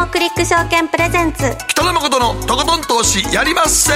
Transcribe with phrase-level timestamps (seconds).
[0.00, 1.54] GMO クリック証券プレゼンツ。
[1.68, 3.92] 北野誠のとことん投資やりまっせ。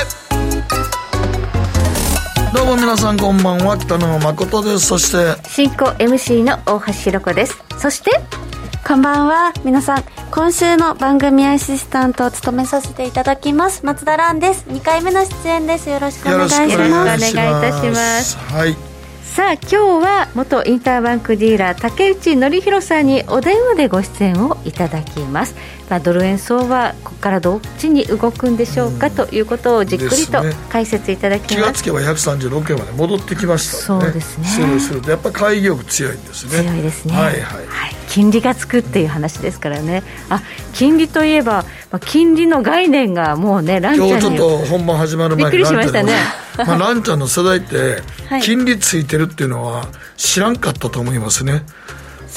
[2.54, 4.86] どうも皆さんこんばんは北野誠です。
[4.86, 7.56] そして進行 MC の大橋ひろ子です。
[7.78, 8.10] そして
[8.86, 10.04] こんばんは皆さん。
[10.30, 14.66] 今週の番組アシスタントを務めさせていただきます松田蘭です。
[14.68, 15.88] 2回目の出演です。
[15.88, 16.70] よろしくお願いします。
[16.70, 18.36] よろしくお願いいたします。
[18.36, 18.94] はい。
[19.34, 25.56] さあ今日は元インターバンクディーラー竹内則弘さんにお電話でご出演をいただきます、
[25.88, 34.04] まあ、ドル円相場ここからどっちに動くんでしょうか、ということをじっくりと解説いただきます、ね、気がつけば136円まで戻ってきましたね。
[34.04, 34.46] そうですね。
[34.46, 35.02] するする。
[35.02, 36.62] とやっぱ会議力強いんですね。
[36.62, 37.14] 強いですね。
[37.14, 37.66] はいはい、はい、
[38.08, 40.02] 金利がつくっていう話ですからね。
[40.30, 46.12] あ金利といえば、まあ、金利の概念がもうねランちゃんに今日ちょっと本番始まる前にびっくりしましたね。
[46.56, 48.02] まあ、ランちゃんの世代って、
[48.42, 51.64] 金利ついてるっていうのは知らんかったと思いますね。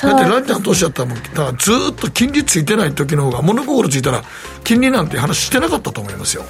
[0.01, 4.23] だってランちゃん年やったらもう、だからずっと金利ついてない時の方が、物心ついたら、
[4.63, 6.43] 金利なんて話してなかったと思いますよ。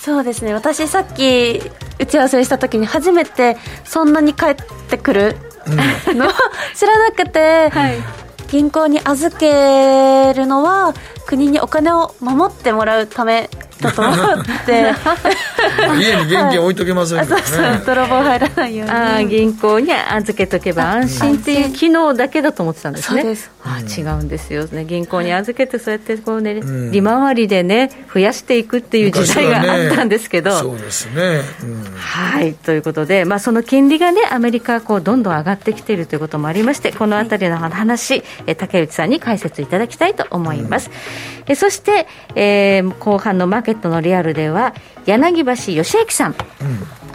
[0.00, 0.52] そうですね。
[0.52, 1.62] 私さっき
[2.00, 4.56] 打ち合わせした時に初めてそんなに返っ
[4.88, 5.36] てくる
[5.68, 6.32] の、うん、
[6.74, 8.02] 知らなくて、はい、
[8.48, 10.92] 銀行に預けるのは
[11.26, 13.48] 国にお金を守ってもらうため
[13.82, 14.16] だと思っ
[14.64, 14.94] て。
[16.00, 18.92] 家に現金置いとけませんからね、 そうそう泥棒入らないように。
[18.92, 23.36] あ銀行に預けとけば安心っていう機能だけだと思ってたんですね。
[23.64, 24.84] あ違うんですよね。
[24.84, 40.92] 銀行に預けてそうやってこうね、うん、利回りでね増やしていくっていう時代があったんですけど、ね、そうですね、うん、はいということで、まあ、その金利がねアメリカこうどんどん上がってきているということもありましてこのあたりの話、え竹内さんに解説いただきたいと思います、う
[41.48, 44.74] ん、えそして、えー、後半のマーケットのリアルでは
[45.06, 46.36] 柳橋義明さん、うん。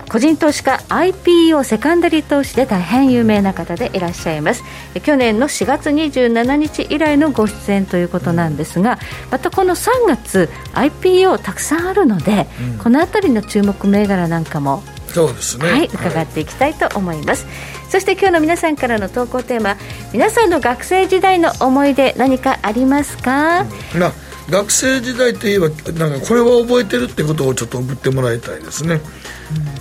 [0.09, 4.63] 個人投資家 IPO セカンダリー投資で大変有名な方でいらっしゃいます。
[5.01, 8.99] 去年の4月27日以来のご出演ということなんですが
[9.31, 17.51] またこの3月 IPO たくさんあるので、うん、この辺りの注目銘柄なんかもそうですね、はい、伺っていきたいと思います、は
[17.87, 19.77] い、そして今日の皆さんからの投稿テーマ
[20.13, 29.01] 皆さんの学生時代の思い出何かありますか、うん学生時代といえばなんかこれは覚えてるってことをちょっと送ってもらいたいですね、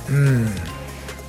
[0.09, 0.49] うん、うん、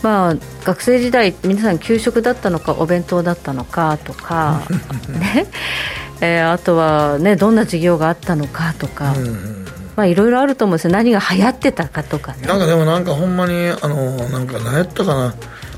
[0.02, 4.64] まあ、学生時代皆さん給食だったのかお弁当だったのかとか、
[5.10, 5.48] ね。
[6.20, 10.92] えー、あとは、ね、どんな授業があったのかとか、うんうんまあ、いろいろあると思うんですよ。
[10.92, 12.48] 何が流行ってたかとかね。
[12.48, 15.36] なんかでもなんかほんまにあのなんか何やったかな。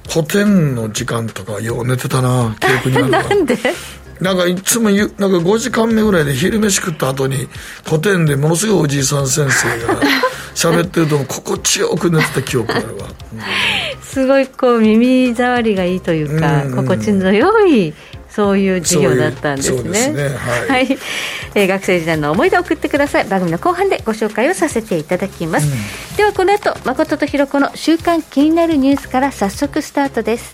[0.09, 3.55] 古典の時間とかよう寝てたな記憶に なんで？
[4.19, 7.47] なんかいつもなんか5時間目ぐらいで昼飯食った後に
[7.85, 10.01] 古典でものすごいおじいさん先生が
[10.55, 13.39] 喋ってると心地よく寝てた記憶あるわ、うん、
[14.01, 17.93] すごいこう耳障りがいいというか、うんうん、心地の良い
[18.29, 20.11] そういう授業だったんですね。
[20.11, 20.99] ねはい、はい、
[21.55, 23.25] えー、学生時代の思い出を送ってください。
[23.25, 25.67] 番組の後半でご紹介をさせていただきます。
[26.11, 30.53] うん、ではこの後誠とひろ子の週刊気になるニュースから早速スタートです。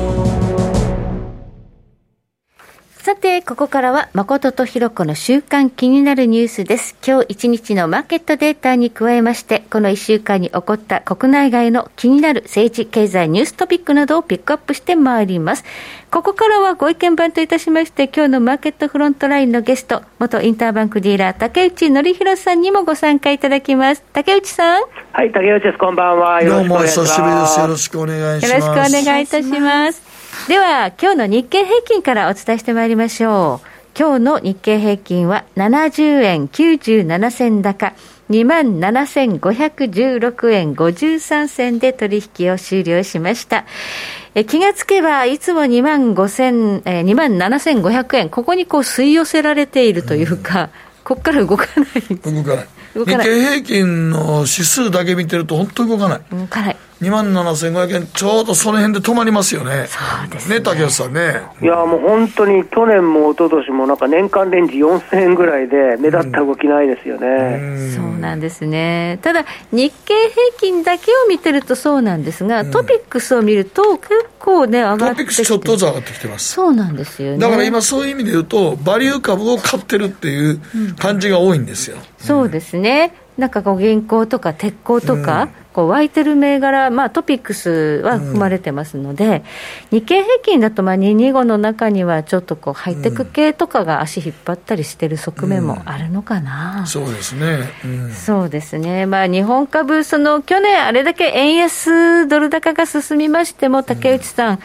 [3.21, 6.95] て、ここからは誠とひろこの週間気になるニュースです。
[7.05, 15.63] 今日一日のマーケットデータに加えまして、この一週間に起こった国内外の気になる政治、経済、ニューストピックなどをピックアップしてまいります。
[16.09, 24.03] ここからはご意見番といたしまして、今日のマーケットフロントラインのゲスト、元インターバンクディーラー、竹内則弘さんにもご参加いただきます。
[24.13, 24.81] 竹内さん。
[25.13, 25.77] はい、竹内です。
[25.77, 26.43] こんばんは。
[26.43, 27.59] どうもお久しぶりです。
[27.59, 28.51] よろしくお願いします。
[28.51, 30.20] よろしくお願いいたします。
[30.47, 33.67] では、今日の日経平均からお伝えしてまいりましょう。
[33.97, 37.93] 今日の日経平均は70円97銭高、
[38.29, 43.65] 27,516円53銭で取引を終了しました。
[44.33, 50.69] え気がつけば、いつも2万5千、えー、2万7500円、ここにこう吸い寄せられているというか、
[51.03, 51.87] ここから動かない。
[52.15, 52.67] 動かない。
[52.95, 56.21] 日経平均の指数だけ見てると、本当に動かない。
[56.31, 56.77] 動かない。
[57.01, 61.41] 2万7500円、ちょうどその辺で止まりますよね、そうですねね竹内さんね。
[61.61, 67.27] いや、もう本当に去年も一昨年もなんか年間レンジ4000円ぐらいで、目立った動きないですよね、
[67.59, 76.53] うん、そうなんですね、ただ、日経平均だけを見てるとそうなんですが、うん、トピックスを見ると、結構ね、上がってトピックスちょっとずつ上がってきてます。
[76.53, 77.37] そうなんですよね。
[77.39, 80.61] だから今、そういう意味で言うと、バリュー株を買ってるっていう
[80.99, 81.97] 感じが多いんですよ。
[82.19, 83.13] そうですね。
[83.37, 89.43] なんかこう銀行とか鉄鋼とか、こう湧いてる銘柄、まあ、トピックスは含まれてますので、
[89.91, 104.59] うん、日経平均だとまあ225の中にはちょっとこうハイテク系とかが足引っ張ったりしてる側面もあるのかな、うん、そうですね、うん、そうですね、まあ、日本株、その去年、あれだけ円安ドル高が進みましても、竹内さん、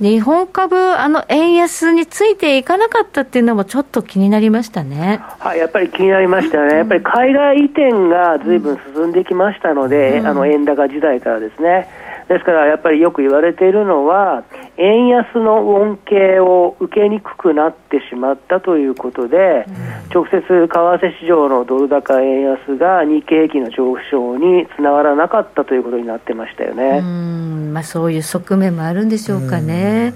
[0.00, 11.88] 日本株、あの円安についていかなかったっていうのも、ちょっと気になりましたね、はい、やっぱり気になりましたよね、やっぱり海外移転がずいぶん進んできましたので、うん、あの円高時代からですね。
[12.28, 14.44] ですからやっぱりよく言われているのは、
[14.80, 19.66] 円安の恩恵を受けにくくなってしまったということで、
[20.12, 27.02] 直接、為替市場のドル高円安が日経平均の上昇につながらなかったということになってましたよね。
[27.02, 30.14] まあ、そういう側面もあるんでしょうかね。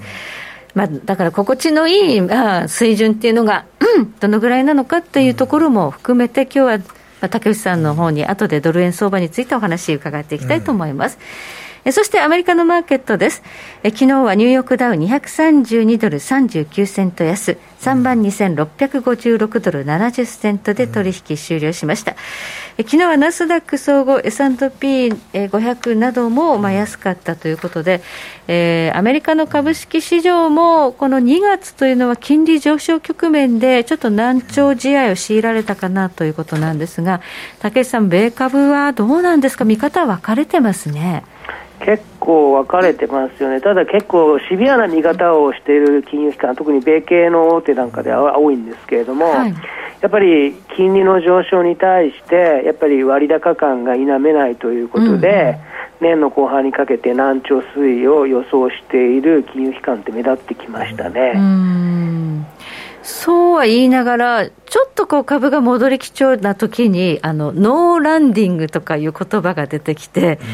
[0.73, 3.65] まあ、だから心地のいい、まあ、水準っていうのが、
[3.97, 6.83] うん、どのぐらいなのかっていうところも含めて、今日は、ま
[7.21, 11.19] あ、竹内さんの方に後でドル円相場についてお話伺っていきたいと思います。
[11.59, 13.43] うんそしてアメリカのマーケットです
[13.83, 13.91] え。
[13.91, 22.15] 昨日はニューヨークダウ232ドル39セント安、3万2656ドル70セントで取引終了しました。
[22.77, 28.01] 昨日はナスダック総合 S&P500 などもまあ安かったということで、
[28.47, 37.21] えー、アメリカの株式市場もこの2月というのは金利上昇局面でちょっと難聴試合を強いられたかなということなんですが、
[37.59, 41.23] 竹内さん、米株はどうなんですか、見方分かれてますね。
[41.79, 49.53] 結構分かれてますよね、ただ結構シビアな見方をしている金融機関、特に米系の大手なんかでは多いんですけれども、はい、
[50.01, 55.59] やっぱり金利の上昇に対して、やっぱり割高感が否めないということで、
[56.01, 61.33] うん、年の後半にかけて難聴推移を予想している金融機関って目立ってきましたね。
[61.35, 62.45] うん。
[63.03, 70.47] そうは言いながら、ちょっとこう株が戻り基調な時に、あの、ノーランディングとかいう言葉が出てきて、うん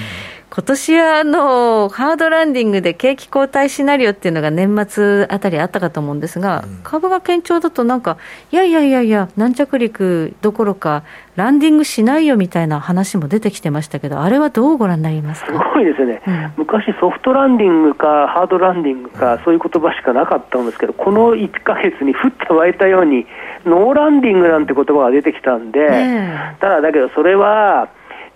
[0.54, 8.18] 今年はあのハードランディングで景気後退シナリオっていうのが年末あたりあったかと思うんですが、うん、株が堅調だとなんか、
[8.52, 11.04] いやいやいやいや、軟着陸どころか、
[11.38, 15.54] ランディングしないよみたいな話も出てきてましたけど、あれはどうご覧になりますか？
[15.54, 23.26] すごいですね、うん、昔、ソフトランディングかハードランディングか、そういう言葉しかなかったんですけど、この1か月に降って湧いたように、
[23.66, 27.88] ノーランディングなんて言葉が出てきたんで、ね、ただだけど、それは、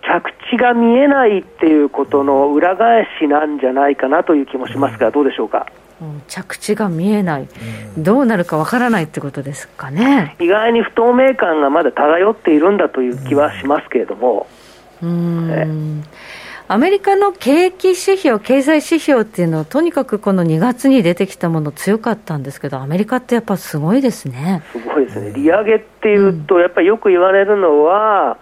[0.06, 5.66] 着地が見えないっていうことの裏返しなんじゃないかなという気もしますが、どうでしょうか？
[6.28, 7.48] 着地が見えない、
[7.96, 14.46] どうなるかわからないってことですかね意外に不透明感がまだ漂っているんだという気はしますけれども。
[15.02, 16.02] うん
[16.68, 24.64] アメリカの景気指標、経済指標っていうのは、とにかくこの2月に出てきたもの、強かったんですけど、アメリカってやっぱすごいですね。
[24.72, 28.36] すごいですね、利上げっていうと、やっぱりよく言われるのは、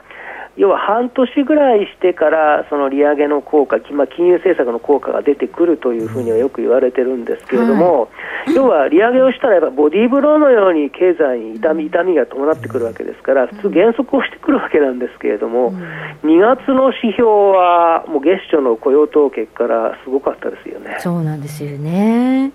[0.56, 8.08] 要は半年ぐらいしてからその利上げの効果、まあ、金融政策の効果が出てくるというふうにはよく言われてるんですけれども、
[8.46, 15.72] はい、要は利上げをしたらやっぱボディーブローのように経済に痛み痛みが伴ってくるわけですから普通減速をしてくるわけなんですけれども、
[16.22, 20.98] 2月の指標はもう月初の雇用統計からすごかったですよね。
[21.00, 22.52] そうなんですよね。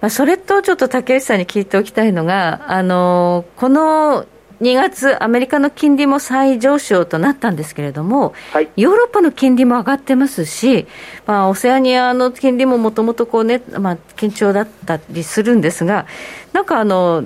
[0.00, 4.26] まあ、それとちょっと竹内さんに聞いておきたいのが、あのこの
[4.60, 10.86] 2月、アメリカの金利も再上昇となったんですけれども、はい、ヨーロッパの金利も上がってますし、
[11.26, 16.06] まあ、オセアニアの金利ももともとこうね、まあ、堅調だったりするんですが、
[16.52, 17.24] なんかあの、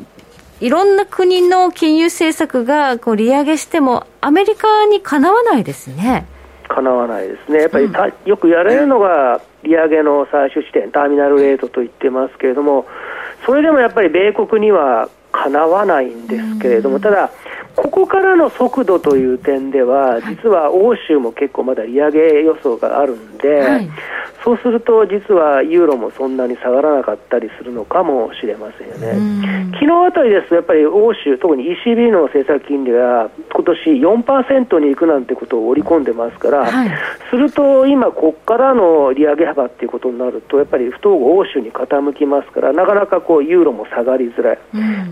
[0.60, 6.26] いろんな国の金融政策がこう利上げしても、アメリカにかなわないですね。
[6.68, 7.92] かなわないですね、やっぱり、うん、
[8.24, 12.86] よくやれるのが、利上げの最終地点、ターミナルレートと言ってますけれども、
[13.44, 17.30] それでもやっぱり米国にはかなわないんですけれども、ただ、
[17.78, 23.88] ここからの速度という点では、実は欧州も結構まだ利上げ予想があるんで、はい、
[24.42, 29.68] そうすると実はユーロもそんなに下がらなかったりするのかもしれませんよね。
[29.74, 36.90] 昨日あたりですと、やっぱり欧州、特に ECB の政策金利が今年4%に行くなんてことを織り込んでますから、はい、
[37.30, 44.58] すると今、ここからの利上げ幅っていうことになると、やっぱり不統合欧州に傾きますから、なかなかこうユーロも下がりづらい、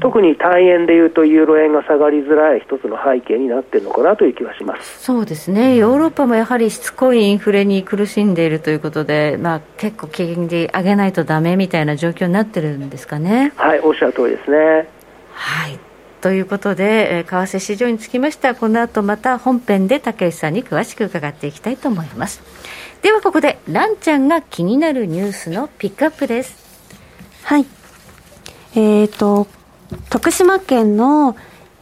[0.00, 13.52] 特に単円でいうとユーロ円が下がりづらい一つの背景になっているのかなという気はしますそうですね、ヨーロッパもやはりしつこいインフレに苦しんでいるということで、まあ、結構、金利上げないとだめみたいな状況になってるんですかね。
[13.56, 14.88] はいおっしゃる通りですね。
[15.32, 15.78] はい
[16.20, 22.42] ということで、え為替市場につきましては、この後また本編で竹内さんに詳しく伺っていきたいと思います。
[23.02, 26.56] ではここで、ランちゃんが気になるニュースのピックアップです。
[27.44, 27.66] はい。
[28.75, 29.46] えっ、ー、と、
[30.10, 31.36] 徳島県の、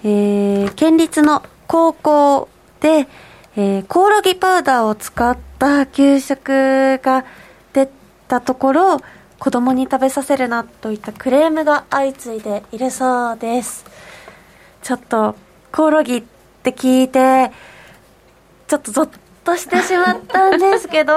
[0.06, 2.48] えー、県立の高校
[2.80, 3.08] で、
[3.56, 7.24] えー、コオロギパウダーを使った給食が
[7.72, 7.88] 出
[8.28, 9.00] たところ、
[9.38, 13.86] 子供に食べさせるなといったクレームが相次いでいるそうです。
[14.82, 15.36] ちょっと、
[15.72, 16.22] コオロギっ
[16.62, 17.50] て聞いて、
[18.68, 21.14] ちょっとゾッとしてしまったんですけど、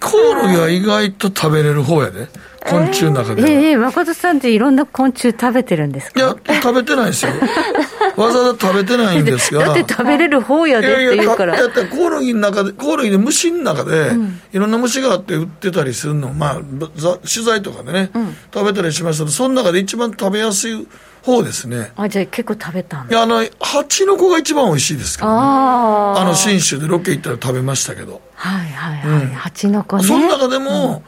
[0.00, 2.28] コオロギは意外と食べれる方やで。
[2.66, 6.20] 昆虫の中でええー、誠さんっていろんな昆虫食べてるんですか？
[6.20, 7.32] いや、食べてないですよ。
[8.16, 9.64] わざわざ食べてないんですが。
[9.66, 11.56] だって食べれる方やでって言うから。
[11.56, 16.54] だってコオロギの中で、コオロギで虫の中で、うん、いろんな虫があって売ってたりするの、まあ、
[17.26, 20.86] 取材とかでね、うん、食べたりしましたその中で一番食べやすい
[21.22, 21.92] 方ですね。
[21.96, 25.36] あ、じゃあ結構食べたんいや、あの、蜂の子が一番美味しいですけどね。
[25.38, 28.20] ああの、信州でロケ行ったら食べましたけど。
[28.34, 29.22] はいはいはい。
[29.22, 30.04] うん、蜂の子ね。
[30.04, 31.02] その中でも、うん、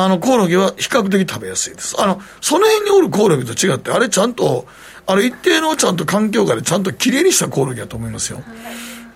[0.00, 2.00] あの、コオロギは比較的食べやすいです。
[2.00, 4.64] あの、その辺におるコオロギと違って、あれちゃんと、
[5.06, 8.40] あれ一定のちゃんと環境下でちゃんときれいにしたコオロギだと思いますよ。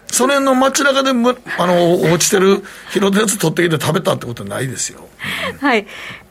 [0.08, 5.06] その辺の街中であの落ちてる拾ったやつ取ってきて食べたってことはないですよ。
[5.60, 5.86] はい。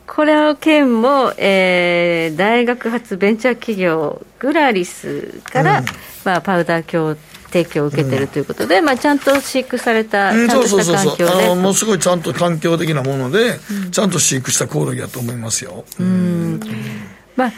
[0.06, 5.86] これの件も、えー、大学発ベンチャー企業グラリスから、うん、
[6.24, 7.16] まあ、パウダー鏡
[7.52, 13.58] 提供を受けてるということで、うん、まあ、ちゃんと飼育された、ちゃんとした環境で、うん、ものすごいちゃんと環境的なもので、
[13.90, 15.84] ちゃんと飼育したコオロギだと思いますよ。
[16.00, 16.60] うん、
[17.36, 17.52] まあ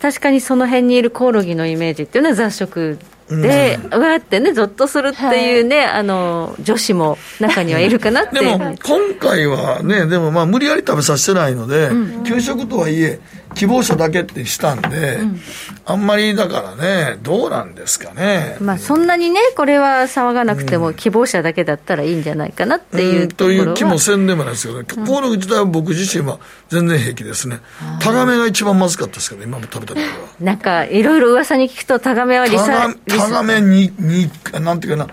[0.00, 13.20] 確かにその辺にいるコオロギのイメージっていうのは雑食で、うわってね、ぞっとするっていうね、はい、あの女子も中にはいるかなってでも、今回はね、でもまあ、無理やり食べさせてないので、うん、給食とはいえ、
[13.54, 15.40] 希望者だけってしたんで、うん、
[15.84, 18.56] あんまりだからね、どうなんですかね。
[18.60, 26.38] まあ、そんなにね、これは騒がなくても、希望者だけだったらいいんじゃないかなっていう、うん、という気もせんでもないですけど、ね、コオロギ自体は僕自身は
[26.68, 27.60] 全然平気ですね。
[28.00, 30.06] タガメが一番まずかったですけど、今も食べた時は。
[30.40, 35.06] なんか、いろいろ噂に聞くと、タガメはリサタガメに、に、なんていうか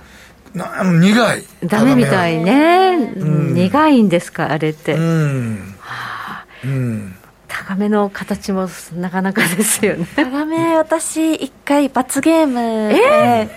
[0.54, 1.44] な、な苦い。
[1.65, 4.94] ダメみたいね、うん、苦いんですか、あれって。
[4.94, 5.75] うん。
[5.80, 7.15] はあ、うん
[7.58, 10.06] タガメの形もなかなかですよね。
[10.14, 13.50] タガメ、私、一回罰ゲームで、え？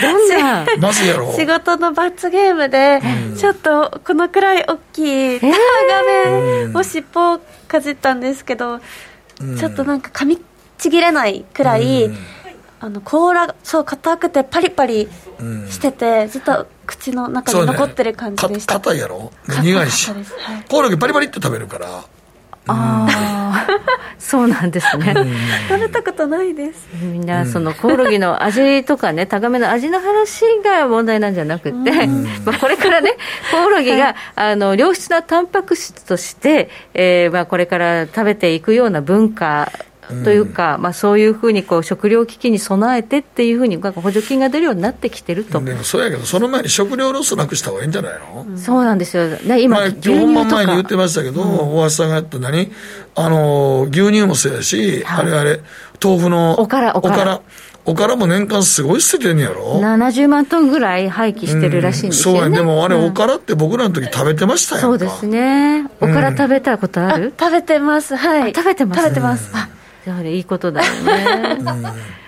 [0.00, 0.92] ー、どんな？
[1.34, 5.52] 仕事の罰ゲームで、うん、ちょっとこのくらい大きいタガ
[6.66, 8.80] メを尻尾をかじったんですけど、
[9.40, 10.38] うん、ちょっとなんか噛み
[10.78, 12.16] ちぎれないくらい、うん、
[12.80, 15.06] あの甲羅そう硬くてパリパリ
[15.68, 18.74] してて、ずっと口の中に残ってる感じでした。
[18.74, 19.30] 硬、ね、いやろ？
[19.46, 20.24] 苦いし、はい、
[20.66, 22.04] コオロギパリパリって食べるから
[22.68, 23.66] ああ、
[24.18, 25.14] そうなんですね。
[25.68, 26.86] 食べたことないです。
[27.00, 32.06] みんな、そのコオロギの味とかね、タガメの味の話が問題なんじゃなくて、
[32.44, 33.16] まあこれからね、
[33.50, 39.72] コオロギが、あの良質なタンパク質として、えー、まあこれから食べていくような文化
[40.24, 45.60] というか、うん、まあ、そういうふうにこう食料危機に備えてっていうふうに補助金が出るようになってきてると。
[45.60, 52.70] でもそうやけど、その前に食料ロスなくした方がいいんじゃないの、うん、そうなんですよ、ね、今、牛乳本番前に言ってましたけど、うん、大橋さんがやった何？
[53.14, 55.60] あの牛乳もそうやし、はい、あれあれ、
[56.02, 57.40] 豆腐のおからおから。
[57.84, 58.16] おから。
[58.16, 65.86] も年間すごい捨ててんやろ？70万トンぐらい廃棄してるらしいんですよね、うん、そうやでもあれ、おからって僕らの時食べてましたよそうですね。
[65.98, 68.14] おから食べたことある、食べてます。
[68.14, 68.54] はい。
[68.54, 69.00] 食べてます。
[69.00, 69.68] 食べてます、や
[70.14, 72.18] はりいいことだよね。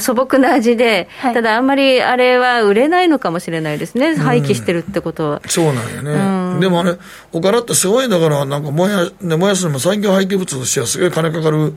[0.00, 5.42] 素朴な味で、はい、ただあんまりあれは売れないのかもしれないですね、廃棄してるってことは。
[5.46, 6.96] そうなんやね、うん、でもあれ、
[7.32, 11.74] おからってすごい、だから、なんか燃や、ね、燃やすのも産業廃棄物としてはすごい金かかる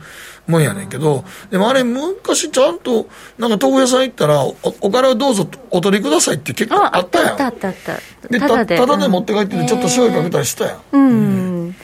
[0.48, 7.29] もんやねんけど、でもあれ、昔ちゃんと、なんか豆腐屋さん行ったら、おおからをどうぞお取りくださいって結構あったやん。
[7.29, 8.27] あったあったあった。
[8.27, 10.77] で、ただでただで持って帰ってて、ちょっと醤油かけたりしたやん。
[10.93, 11.10] うん、う
[11.70, 11.75] ん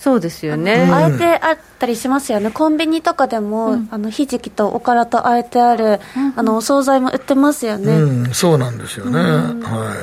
[0.00, 0.88] そうですよね。
[0.90, 2.50] あえてあったりしますよね。
[2.50, 7.94] コンビニとかでも、うん、あの、ひじきとおからとあえてある、うん、あの、お惣菜も売ってますよね。
[7.94, 9.18] うん、そうなんですよね。
[9.18, 9.94] は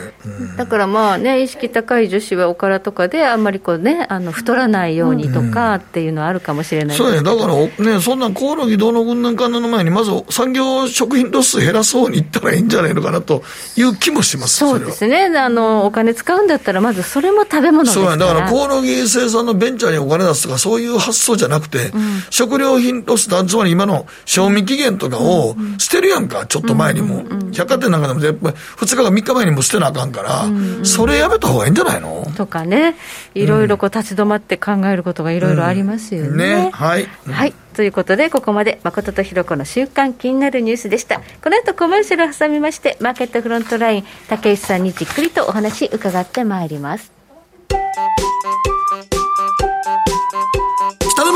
[0.56, 0.58] い。
[0.58, 13.44] だからまあね、意識高い女子はおからとかで、あんまりこうね、あの、太らないようにとかっていうのはあるかもしれないそうや、だからね、そんなコオロギどの軍団かの前に、まず産業食品ロス減らそうにいったらいいんじゃないのかなと
[13.76, 14.58] いう気もします。
[14.58, 15.26] そうですね。
[15.38, 18.12] あの、お金使うんだったら、まずそれも食べ物ですから。
[18.12, 27.24] そうや、だからコオロギ生産のベンチャーにお金出すとか、そういう発想じゃなくて、うん、食料品ロスつまり今の賞味期限とかを捨てるやんか、ちょっと前にも。
[27.52, 30.46] 百貨店なんかでも絶対、2日か3日前にも捨てなあかんから、
[30.84, 32.26] それやめた方がいいんじゃないの？
[32.36, 32.96] とかね、
[33.34, 36.56] いろいろこう立ち止まって考えることがいろいろありますよね。
[36.56, 37.08] ねはい。
[37.30, 37.54] はい。
[37.74, 41.22] ということで、ここまで誠とひろ子の週刊気になるニュースでした。
[41.44, 47.12] この後コマーシャルを挟みまして、マーケットフロントライン、竹内さんにじっくりとお話伺ってまいります。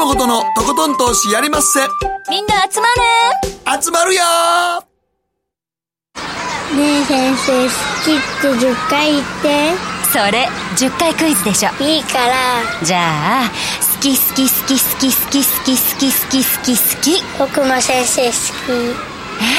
[0.02, 1.80] 誠のとことん投資やりまっせ。
[2.32, 2.88] みんな集ま
[3.76, 3.82] る。
[3.84, 4.24] 集まるよ
[6.76, 7.70] ねえ先生好
[8.04, 9.76] きって10回言って。
[10.12, 11.70] それ10回クイズでしょ。
[11.84, 12.34] いいから。
[12.84, 13.52] じゃあ
[13.96, 18.72] 好き好き好き好き好き好き好き好き好き好き僕も先生好き。
[19.40, 19.54] え？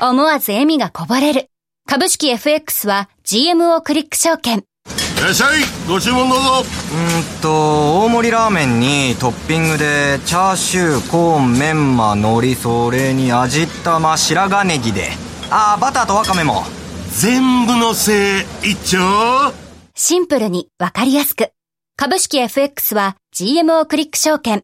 [0.00, 0.10] もう。
[0.12, 1.50] 思わず笑みがこぼれる。
[1.86, 4.60] 株式 FX は GMO クリック証券。
[4.60, 4.64] い
[5.24, 5.60] らっしゃい。
[5.86, 6.44] ご注文どうぞ。
[6.60, 15.10] うんと大盛りラーメンにトッピングでチャーシューコーンメンマ海苔それに味玉白髪ネギで。
[15.50, 16.64] ああバターとワカメも。
[17.10, 19.52] 全部のせい一丁。
[19.94, 21.50] シンプルにわかりやすく。
[21.96, 24.62] 株式 FX は GMO クリック証券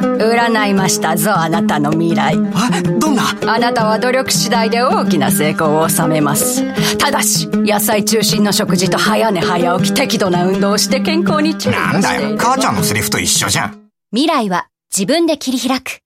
[0.00, 2.34] 占いましたぞあなたの未来。
[2.34, 2.82] え？
[2.82, 3.22] どんな？
[3.46, 6.64] あなたは努力次第で大きな成功を収めます。
[6.98, 12.36] ただし野菜中心の食事と早寝早起き適度な運動をして健康に注意なんだよ。
[12.38, 13.90] 母ちゃんのセリフと一緒じゃん。
[14.12, 16.00] 未来は自分で切り開く。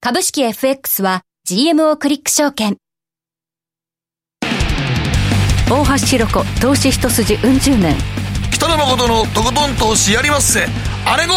[0.00, 2.76] 株式 FX は GMO クリック証券。
[5.70, 7.94] 大橋ひろ子投資一筋うん十年。
[8.52, 10.66] 北野誠のとことん投資やりまっせ。
[11.06, 11.32] あれご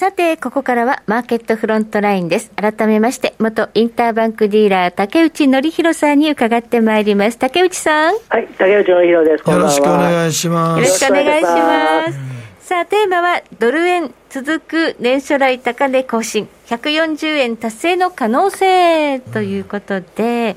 [0.00, 2.50] さて、ここからはマーケットフロントラインです。
[2.56, 7.36] 改めまして、元インターバンクディーラー、竹内則弘さんに伺ってまいります。
[7.36, 8.14] 竹内さん。
[8.30, 9.50] はい、竹内則弘です。
[9.50, 10.80] よろしくお願いします。
[10.80, 12.12] よろしくお願いしま
[12.62, 12.66] す。
[12.66, 20.56] さあ、テーマは、ドル円続く年初来高値更新、140円達成の可能性ということで、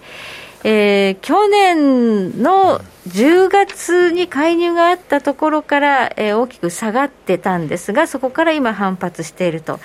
[0.63, 2.79] えー、去年の
[3.10, 9.79] 10月に介入があったところから、えー、大きく下がってたんですが、そこから今、反発していると。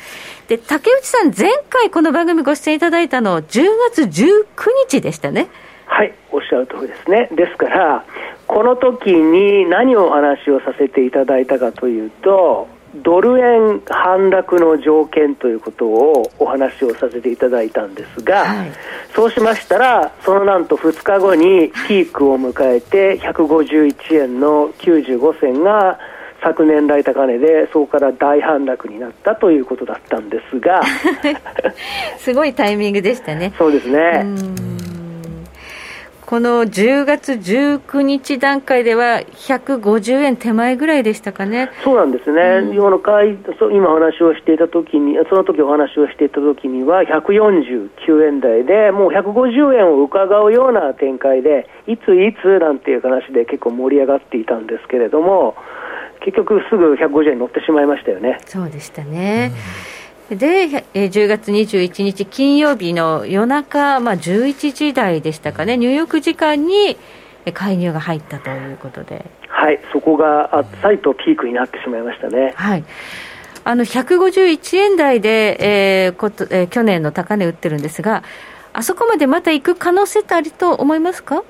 [0.46, 4.44] で、竹内さん、前回この番組ご出演いただいたの、10月19
[4.88, 5.48] 日でしたね。
[5.86, 7.28] はい、おっしゃる通りですね。
[7.32, 8.04] ですから、
[8.46, 18.72] この時に何をお話をさせていただいたかというと、ドル円反落の条件ということをお話をさせていただいたんですが、はい、
[19.14, 25.98] そうしましたら、そのなんと2日後にピークを迎えて、151円の95銭が
[26.42, 30.82] 昨年来高値で、そこから大反落になったということだったんですが、
[32.18, 33.52] すごいタイミングでしたね。
[33.58, 34.24] そうですね。
[36.28, 41.70] この10月19日段階では、150円手前ぐらいでしたかね。
[41.82, 43.00] そうなんですね、うん、今の
[43.72, 55.56] 今お話をしていたときに、その時お話をしていたときには、149円台で、もう150円を伺うような展開で、いついつなんていう話で結構盛り上がっていたんですけれども、
[56.20, 58.36] 結局、すぐ150円に乗ってしまいましたよね。
[58.44, 59.52] そうでしたね、
[59.94, 59.97] うん
[60.30, 66.96] で、えー、10月21日金曜日の夜中、まあ、11時台でしたかね、ニューヨーク時間に
[67.54, 69.24] 介入が入ったということで。
[69.48, 72.52] はい、そこがあっさりとピークになってしまいましたね。
[72.54, 72.84] はい
[73.64, 78.22] あの151円台で、えーことえー、去年の高値打ってるんですが、
[78.72, 81.42] あそこまでまた行く可能性ってありと思いますか？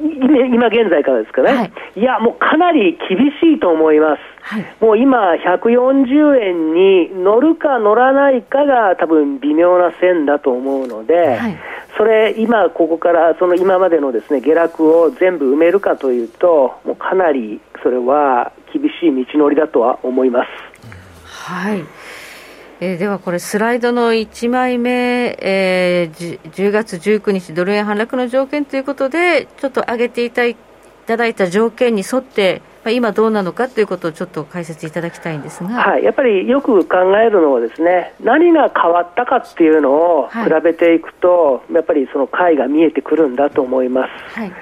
[0.00, 4.20] 今現在からですかね、はい、いや、もうかなり厳しいと思います。
[4.42, 11.58] はい、もう今、140円に乗るか乗らないかが多分微妙な線だと思うので、はい、
[11.96, 20.48] それ、今、ここからその今までのですね下落を全部埋めるかというと、もうかなりそれは厳しい道のりだとは思います。
[21.24, 21.84] はい
[22.84, 44.40] えー、ではこれ、スライドの1枚目、えー、10月19日、ドル円反落の条件ということで、ちょっと上げていただいた条件に沿って、まあ、今どうなのかということをちょっと解説いただきたいんですが、はい、やっぱりよく考えるのはですね何が変わったかっていうのを比べていくと、はい、やっぱりその解が見えてくるんだと思います。
[44.40, 44.52] はい、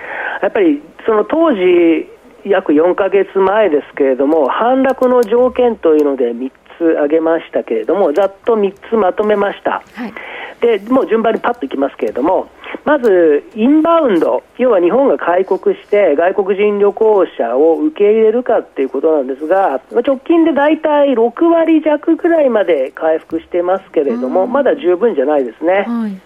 [0.43, 2.07] やっぱりその当時
[2.45, 9.83] 約4か月前ですけれども反落の条件というので3つ挙げましたけれども、ざっと3つまとめました。
[9.95, 10.12] はい、
[10.61, 12.49] でもう順番にパッといきますけれども、
[12.85, 25.85] まずインバウンド、要は日本が開国して外国人旅行者を受け入れるかということなんですが、直近で大体6割弱ぐらいまで回復してますけれども、まだ十分じゃないですね。
[25.87, 26.21] はい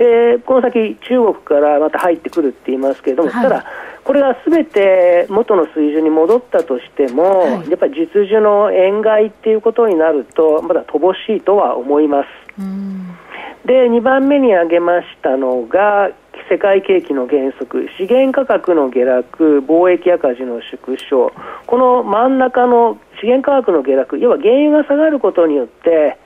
[0.00, 3.64] えー、この先、中国からまた入ってくるって言いますけれども、はい、ただ、
[4.10, 12.28] これがすべて元の水準に戻ったとしても、はい、やっぱり実需の円買いっていうことになると、まだ乏しいとは思います。
[13.64, 16.10] で、2番目に挙げましたのが、
[16.50, 21.32] 世界景気の減速、資源価格の下落、貿易赤字の縮小、
[21.68, 26.18] この真ん中の資源価格の下落、要は原油が下がることによって、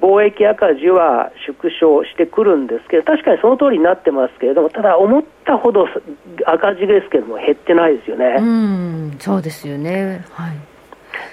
[0.00, 5.86] 貿易赤字は縮小してくるんですけど、確かにその通りになってますけれども、ただ、思ったほど
[6.46, 8.36] 赤字ですけども、減ってないですよね。
[8.38, 10.48] うんそうですよね、は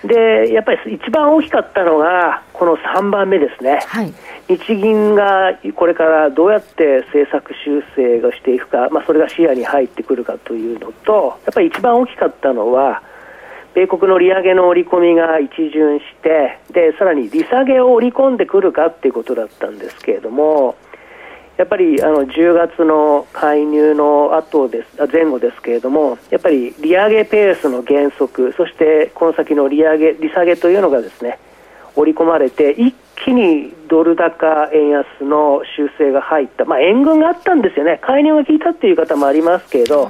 [0.04, 4.14] い、でやっぱり一番大きかったのが、この3番目ですね、はい、
[4.48, 13.02] 日銀がこれからどうやって政策修正をしていくか、まあ、それが視野に入ってくるかというのと、やっぱり一番大きかったのは、
[13.78, 20.76] 米国の利上げの織り込みが一巡して、でさらに利下げを織り込んでくるかということだったんですけれども、
[21.58, 31.38] やっぱりあの10月の介入の後です前後ですけれども、やっぱり利上げペースの減速、そしてこの先の利上げ、利下げというのがですね
[31.96, 40.10] 織り込まれて、一気にドル高円安の修正が入った、まあ、円軍があったんですよね、介入が効いたっていう方もありますけれど、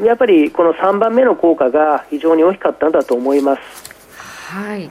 [0.00, 3.60] やっぱりこの3番目の効果が非常に大きかったんだと思います。
[4.54, 4.90] はい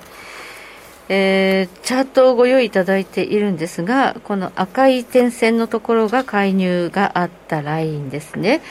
[1.13, 8.61] えー、チャートをご用意いただいているんですが、この赤い点線のところが介入があったラインですね。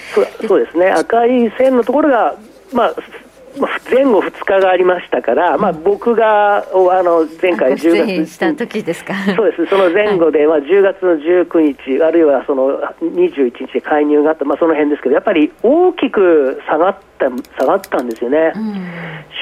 [0.48, 2.34] そうですね、赤い線のところが、
[2.72, 2.94] まあ、
[3.90, 6.64] 前後2日がありましたから、まあ、僕があ
[7.02, 9.14] の前回10月した時ですか。
[9.36, 9.66] そうです。
[9.66, 18.74] その前後で、まあ、10月の19日あるいはその21日で介入があった、まあ、その辺ですけどやっぱり大きく下がった下がったんですよね、うん、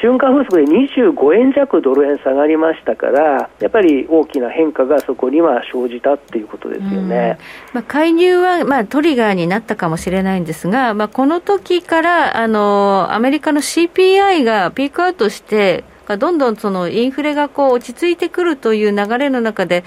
[0.03, 7.39] 瞬間風速で25円弱ドル円下がりましたからやっぱり大きな変化がそこには生じたっていうことですよね、
[7.71, 19.83] うん、まあ、介入は、まあ、トリガーになったかもしれないんですが、まあ、この時からあのアメリカの CP CPI がピークアウトして、どんどんそのインフレがこう落ち着いてくるという流れの中で、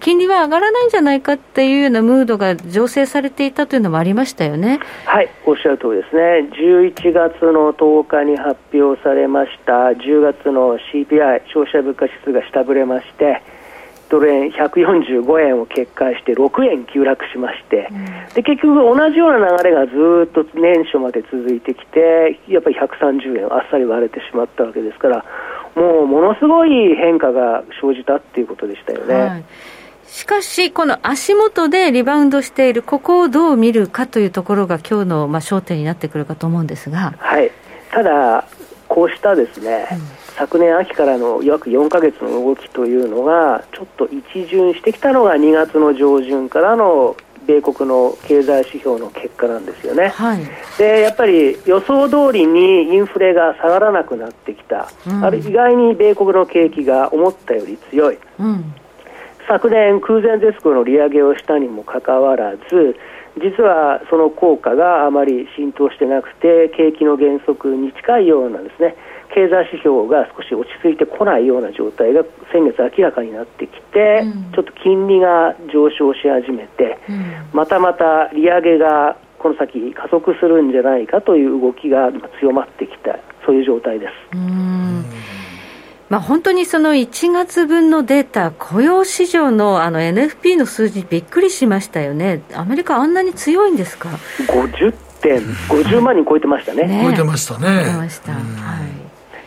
[0.00, 4.78] 金利は上がらないんじゃないかっていうようなムードが醸成されていたというのもありましたよね。
[5.04, 13.42] はいおっしゃる通りですね、11月の10日に発表されました、10月の CPI、消費者物価指数が下振れまして、
[14.08, 19.92] ドル円145円を決壊して6円急落しまして、うん、で結局同じような流れがず
[20.26, 25.24] っと年初まで続いてきてやっぱり130円あっさり割れてしまったわけですから
[25.74, 29.14] もうものすごい変化が生じたっていうことでしたよね。
[29.14, 29.44] はい。
[30.06, 37.50] しかし、この足元でリバウンドしている、ここをどう見るかというところが、今日のまあ焦点になってくるかと思うんですが、はい、
[37.90, 38.46] ただ、
[38.88, 50.42] こうしたですね、うん昨年秋からの約4か月の動きというのがちょっと一巡してきたのが2月の上旬からの米国の経済指標の結果なんですよね、はい、
[50.78, 58.74] でやっぱり予想通りにインフレが下がらなくなってきた、うん、ある意外に米国の景気が思ったより強い、うん、
[59.48, 62.96] 昨年、空前絶後の利上げをしたにもかかわらず
[63.38, 68.96] 実はその効果があまり浸透してなくて景気の減速に近いようなんですね
[69.34, 82.10] 経済指標が少し落ち着いてこないような状態が先月明らかになってきて、うん、ちょっと金利が上昇し始めて、うん、またまた利上げがこの先加速するんじゃないかという動きが
[82.40, 84.12] 強まってきたそういう状態です。
[86.08, 94.10] まあ、本当にその1月分のデータ、雇用市場のあの NFP の数字、びっくりしましたよね、アメリカ、あんなに強いんですか
[94.46, 96.86] ？50点、50万人超えてましたね。
[96.86, 97.66] ね超えてましたね。
[97.66, 99.05] 超えてました、はい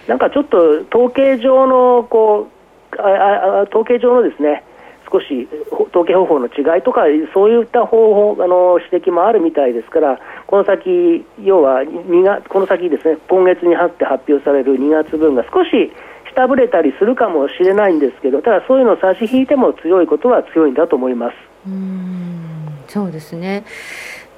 [0.10, 0.58] なんかちょっと
[0.90, 4.64] 統計上のこうああ統計上のですね
[5.12, 5.48] 少し
[5.92, 7.02] 統計方法の違いとか
[7.34, 15.70] そういった方法あの指摘もあるみたいですからこの先要は2月この先ですね今月に入って発表される2月分が少し
[16.34, 21.36] 下振れたりするかもしれないんですけどただそういうのを差し引いても強いことは強いんだと思います。
[21.68, 22.40] うん
[22.88, 23.64] そうですね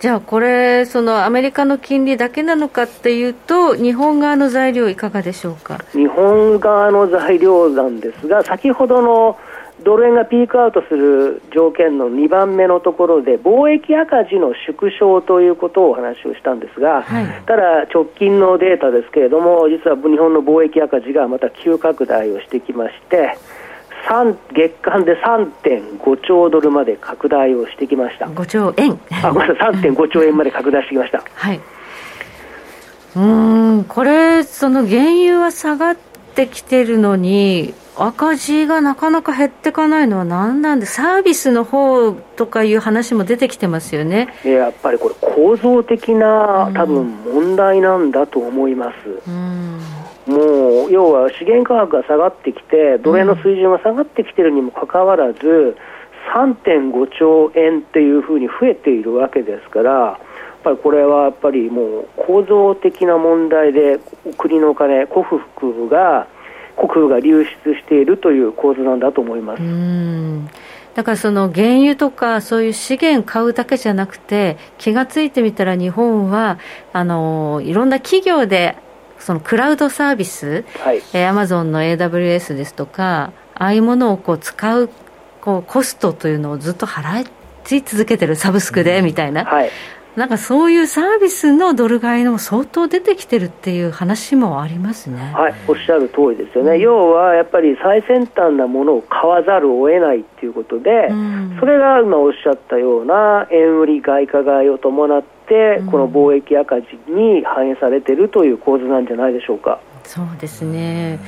[0.01, 5.77] じゃあこれ、そのアメリカの金利だけなのかっていうと、日本側の材料、いかがでしょうか？
[5.91, 9.37] 日本側の材料なんですが、先ほどの
[9.83, 23.37] ドル円がピークアウトする条件の2番目のところで貿易赤字の縮小ということをお話をしたんですが、はい、ただ直近のデータですけれども実は日本の貿易赤字がまた急拡大をしてきまして
[24.53, 28.25] 月間で3.5兆ドルまで拡大をしてきました。
[28.25, 28.99] 5兆円。
[29.23, 29.73] あごめんなさい。
[29.73, 31.23] 3.5兆円まで拡大してきました。
[31.33, 31.59] はい。
[33.15, 35.97] うんこれその原油は下がっ
[36.33, 44.29] てきてるのに赤字がなかなか減っていかないのは何なんでサービスの方とかいう話も出てきてますよね。
[44.45, 49.79] やっぱりこれ構造的な多分問題なんだと思います、うん
[50.31, 55.75] もう要は資源価格が下がってきて、奴隷の水準が下がってきているにもかかわらず、
[56.33, 60.17] 3.5兆円っていうふうに増えているわけですから、やっ
[60.63, 63.99] ぱりこれはやっぱりもう構造的な問題で、
[64.37, 65.25] 国のお金、国
[65.59, 66.27] 富が、
[66.77, 69.61] 国富が流出しているという構図なんだと思います。
[70.93, 76.59] だからその原油とかそういう資源買うだけじゃなくて気が付いてみたら日本は
[76.91, 78.75] あのいろんな企業で
[79.21, 80.97] そのクラウドサービス、はい。
[81.13, 84.89] えー、Amazon の AWS ですとか、ああいうものをこう使う
[85.41, 87.27] こうコストというのをずっと払い
[87.85, 89.69] 続けてるサブスクでみたいな、はい、
[90.15, 95.31] なんかそういうサービスのドル買いの相当出てきてるっていう話もありますね。
[95.33, 96.73] はい、おっしゃる通りですよね。
[96.73, 109.79] うん、要はやっぱり最先端なものを買わざるを得ないっていうことで、うん、それが今おっしゃったような円売り外貨買いを伴って、この貿易赤字に反映されているという構図なんじゃないでしょうか。
[110.03, 111.19] そうですね。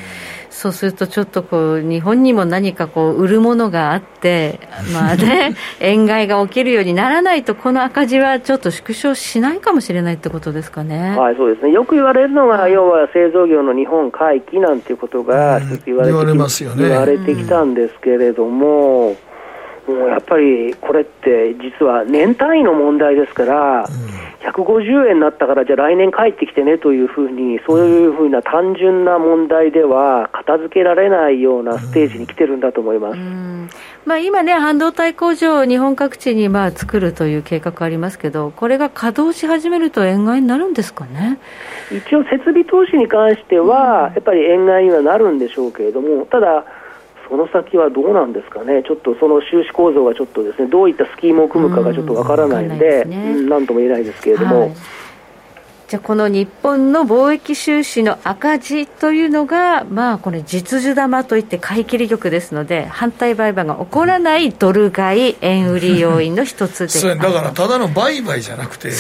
[0.64, 4.62] そうするとちょっとこう日本にも何かこう売るものがあって、
[4.94, 11.18] まあね、 円買いが起きるようにならないと、この赤字はちょっと縮小しないかもしれないってことですかね。
[11.18, 11.74] はい、そうですね。
[11.74, 16.88] よく言われるのが、要は製造業の日本回帰なんていうことが言われて、言われますよね。
[16.88, 19.10] 言われてきたんですけれども。
[19.10, 19.16] うん
[19.88, 23.86] もうやっぱりこれって実は年単位の問題ですから、
[24.54, 33.18] 150円になったからじゃあ来年帰ってきてねというふうにそういうふうな単純な問題では片付けられないようなステージに来てるんだと思います、
[34.06, 41.40] まあ、今ね、半導体工場、日本各地にまあ作るという計画ありますけど、これが稼働し始めると円買いになるんですかね？
[41.92, 46.66] 一応、設備投資に関しては、やっぱり円買いにはなるんでしょうけれども、ただ、
[47.28, 54.62] その先はどうなんですかね、ちょっとその収支構造がちょっとですね、どういったスキームを組むかがちょっとわからないので、なん、ね、とも言えないですけれども。
[54.62, 55.03] はい
[55.88, 68.92] じゃあこの日本の貿易収支の赤字というのが、まあ、これ、実需玉といって買い切り局ですので、反対売買が起こらないドル買い、円売り要因の一つでだからただの売買じゃなくて、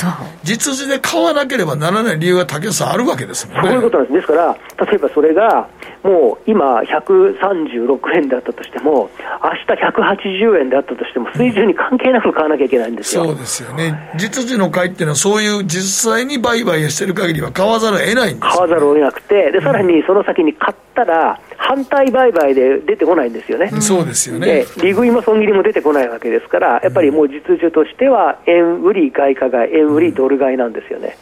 [0.43, 3.69] 実需で買わなければならない理由が竹内さん、あるわけですもんね。
[3.69, 5.67] そういうことなんですですから、例えばそれが、
[6.03, 9.09] もう今、136円だったとしても、
[9.43, 13.25] 明日180円であったとしても、水準に関係なく買わなきゃいけないんですよ。
[13.25, 14.11] そうですよね。
[14.15, 24.65] 実需の買いっていうのは、そういう実際に売買してる限りは買わざるを得ないんです、ね、買わざるを得なくて、でさらにその先に買ったら、反対売買で出てこないんですよね、うん、そうですよね。
[24.81, 31.17] 利食いも損切りも出てこないわけですから、やっぱりもう実需としては、円売り外貨買い、円売りドル買いなんですよね。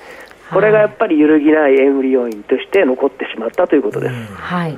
[0.52, 4.14] これがやっぱり揺るぎない円売り要因として残ってしまったということです。
[4.34, 4.78] はい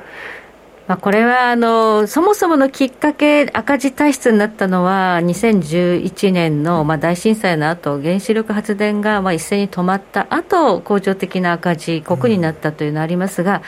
[0.85, 13.61] まあ、これはあのそもそものきっかけ、赤字体質になったのは、2011年の、まあ、大震災の後原子力発電がまあ一斉に止まった後恒常的な赤字国になったというのがありますが、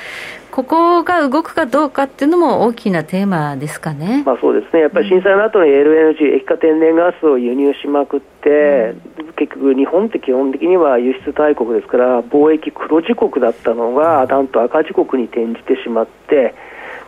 [0.52, 16.56] ここが動くかどうかっていうのも大きなテーマですかね、まあ、そうですね、やっぱり震災の後に LNG、液化天然ガスを輸入しまくって、うん、結局、日本って基本的には輸出大国ですから、貿易黒字国だったのが、なんと赤字国に転じてしまって、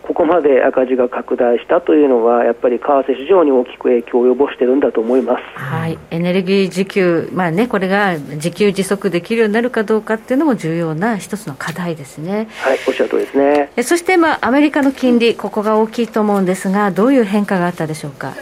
[0.07, 12.47] ここまで赤字が拡大したというのは、やっぱり為替市場に大きく影響を及ぼしているんだと思います、はい、エネルギー需給、まあね、これが自給自足できるようになるかどうかっていうのも重要な一つの課題ですね。
[12.61, 13.69] はい、おっしゃるとりですね。
[13.83, 18.33] そして、まあ、アメリカの金利、ここが大きいと思うんですが、どういう変化があったでしょうか？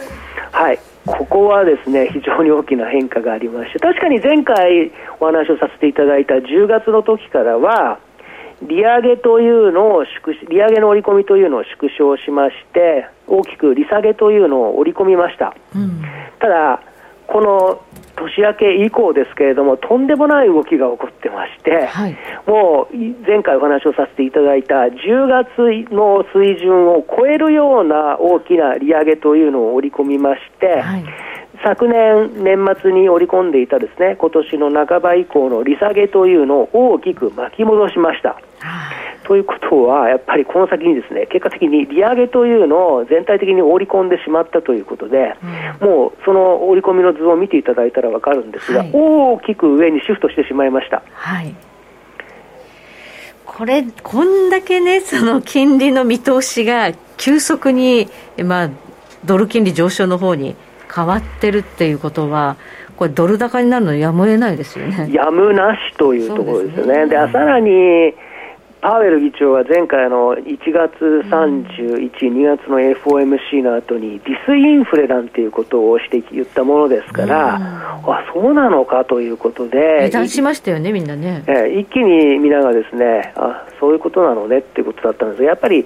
[0.52, 8.00] はいここはですね非常に大きな変化がありまして確かに前回お話をさせていただいた10月の時からは
[8.62, 16.02] 利上げというのを縮利上げの織り込みというのを縮小しまして大きく利下げというのを織り込みました、うん、
[16.38, 16.82] ただ
[17.26, 17.82] この
[18.16, 22.16] 年明け以降ですけれどもとんでもない動きが起こってまして、はい、
[22.46, 31.04] もう前回お話をさせていただいた10月の水準を超えるような大きな利上げというのを織り込みまして、はい。
[31.64, 38.40] 昨年、年末に織り込んでいたですね今年の半ば以降の利下げというのを大きく巻き戻しました。
[39.24, 45.34] ということは、やっぱりこの先にですね結果的に利上げというのを全体的に織り込んでしまったということで、
[45.80, 51.02] うん、もうその織り込みの図を見ていただいたら分かるんですが、はい、大きく上にシフトしてしまいました。
[51.12, 51.54] はい。
[53.44, 58.08] これ、こんだけね、その金利の見通しが急速に、
[58.44, 58.70] まあ、
[59.24, 60.56] ドル金利上昇の方に
[60.94, 62.56] 変わってるっていうことは、
[62.96, 65.10] これ、ドル高になるのやむを得ないですよね。
[65.12, 67.06] やむなしというところですよね。
[67.06, 68.14] で、ね、さらに
[68.86, 70.94] パウエル議長は前回の1月
[71.28, 81.42] 31、2月の FOMC の後にディスインフレなんていうことをして言ったものですから、あそうなのかということで、油断しましたよね、みんなね。
[81.48, 85.84] え一気に皆がですねあそういうことなのねっていうことだったんですが、やっぱり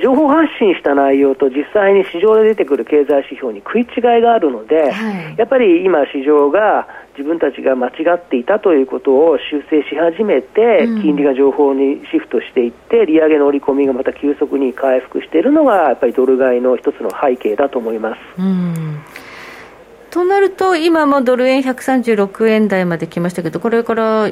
[0.00, 18.20] 情報発信した内容と実際に市場で出てくる経済指標に食い違いがあるので、はい、やっぱり今、市場が自分たちが間違っていたということを修正し始めて、うん、金利が情報にシフトしていって、利上げの織り込みがまた急速に回復しているのが、やっぱりドル買いの一つの背景だと思います。
[18.38, 19.00] うん。
[20.10, 24.30] となると、今もドル円136円台まで来ましたけど、これから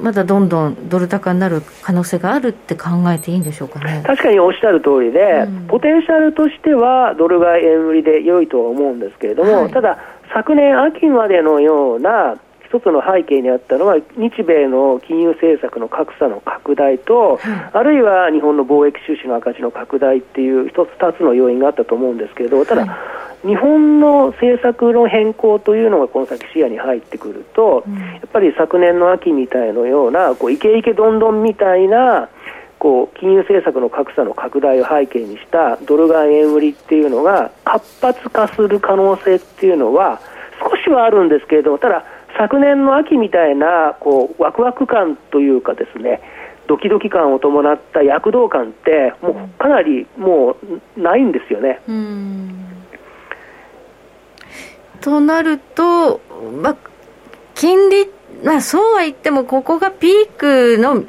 [0.00, 4.02] まだどんどんドル高になる可能性があるって考えていいんでしょうかね。
[4.04, 9.98] 確かにおっしゃる通りで、うん、ポテンシャルとしてはドル買い円売りで良いとは思うんですけれども、はい、ただ、
[10.34, 12.36] 昨年秋までのような
[12.72, 17.38] 一つの背景にあったのは日米の金融政策の格差の拡大と、
[17.74, 22.98] あるいは日本の貿易収支の赤字の拡大っていう一つ二つの要因があったと思うんですけれどただ、
[23.44, 32.30] 日本の政策の変更というのがこの先視野に入ってくると、やっぱり昨年の秋みたいのようなこうイケイケどんどんみたいな
[32.78, 40.20] こう金融政策の格差の拡大を背景にしたドル買い円売りっていうのが活発化する可能性っていうのは
[40.58, 42.04] 少しはあるんですけれどもただ
[42.38, 46.20] 昨年の秋みたいなこうワクワク感というかですね
[46.66, 50.56] ドキドキ感を伴った躍動感ってもうかなりも
[50.96, 51.80] うないんですよね。
[55.00, 56.20] となると、
[56.62, 56.76] まあ、
[57.54, 58.06] 金利、
[58.44, 61.02] まあ、そうは言ってもここがピークの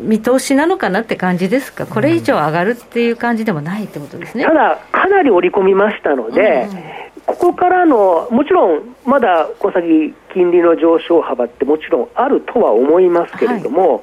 [0.00, 4.44] 見通しなのかなって感じですか、これ以上上がるっていう感じでもないってことですね。
[4.44, 14.02] ただ、かなり織り込みましたので、うんここからの、もちろんまだこの先、金利の上昇幅ってもちろんあるとは思いますけれども、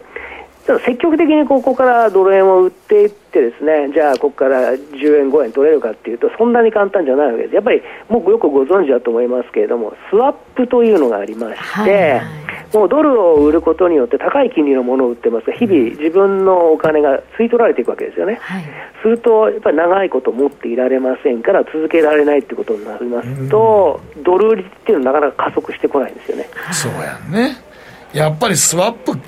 [0.67, 15.45] はい、積極的にここからドル円を売っていって、ですねじゃあ、ここから10円、5円取れるかっていうと、そんなに簡単じゃないわけです、やっぱりもうよくご存知だと思いますけれども、スワップというのがありまして、はいはいもうドルを売ることによって高い金利のものを売ってます。
[15.47, 18.63] が日々、自分のお金が吸い取られていくわけですよね、はい、
[19.01, 23.49] すると、やっぱり長いこと持っていられませんから続けられないということになります。
[23.49, 26.49] と、ドル売りっていうのはなかなか加速してこないんですよね。
[26.73, 27.55] そうやね。
[28.11, 29.19] やっぱりスワップ効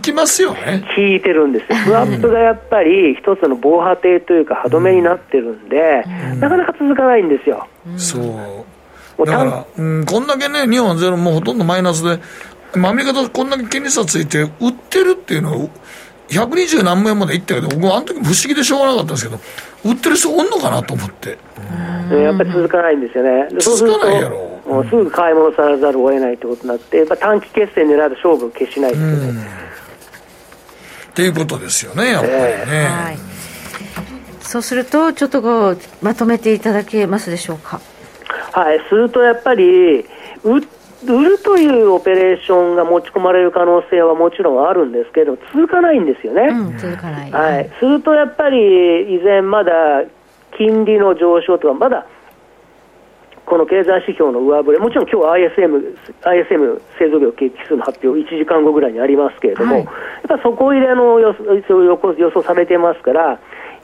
[0.00, 0.82] きますよね。
[0.96, 9.26] 効いてるんですスワップがやっぱり一つの防波堤というか歯止めになってるんで、うん、なかなか続かないんですよ、うん、そう。
[9.26, 12.18] だから、うん、こんだけね日本はゼロもうほとんどマイナスで
[12.74, 15.68] アメリカとこんだけ金利差ついて売ってるっていうのは
[16.28, 19.40] 120何万円までいったけど僕はあの時不思議でしょうがなかったんですけど
[19.84, 21.38] 売ってる人おんのかなと思って。
[22.10, 23.48] やっぱり続かないんですよね。
[23.58, 24.60] 続かないやろ。
[24.66, 29.46] もうすぐ買い物さらざるを得ないということになってやっぱ短期決戦狙うと勝負を決しないですよね
[31.10, 33.18] っていうことですよねやっぱりね、えーはい、
[34.40, 37.80] そうするとちょっとこうまとめていただけますでしょうか？
[38.52, 40.06] はいするとやっぱり
[40.42, 40.73] 売って
[41.12, 46.42] 売るというオペレーションが持ち込まれる可能性はもちろんあるんですけど、続かないんですよね。
[46.42, 47.30] うん、続かない。
[47.30, 47.70] はい。
[47.78, 49.72] するとやっぱり、依然まだ
[50.56, 52.06] 金利の上昇とか、まだ
[53.46, 59.92] この経済指標の上振れ、もちろん今日 ISM、ISM 製造業景気指数の発表、1時間後ぐらいにありますけれども、はい、やっ
[60.28, 61.34] ぱ底入れの予
[61.68, 63.38] 想予想されてますから、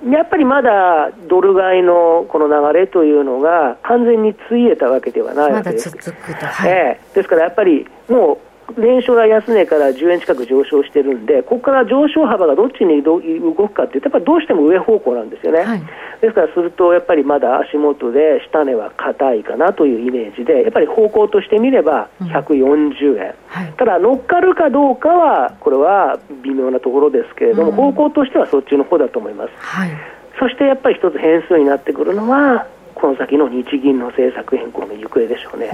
[0.05, 5.95] やっぱりまだドル買いのこの流れというのが完全についえたわけではないわけです。
[5.95, 8.39] ま、続くと、はい、えー、ですからやっぱりもう
[8.77, 13.21] 年初来安値から10円近く上昇してるんで、ここから上昇幅がどっちに動
[13.69, 15.83] くかっていうと、やっぱりどうしても上方向なんですよね、はい、
[16.21, 29.51] ですからすると、やっぱりまだ足元で下値は硬いかなというイメージで、やっぱり方向としてみれば140円、うんはい、ただ乗っかるかどうかは、これは微妙なところですけれども、うん、方向としてはそっちの方だと思います。
[29.57, 29.91] はい、
[30.39, 35.71] そしてやっぱり一つ変数になってくるのは、この先の日銀の政策変更の行方でしょうね。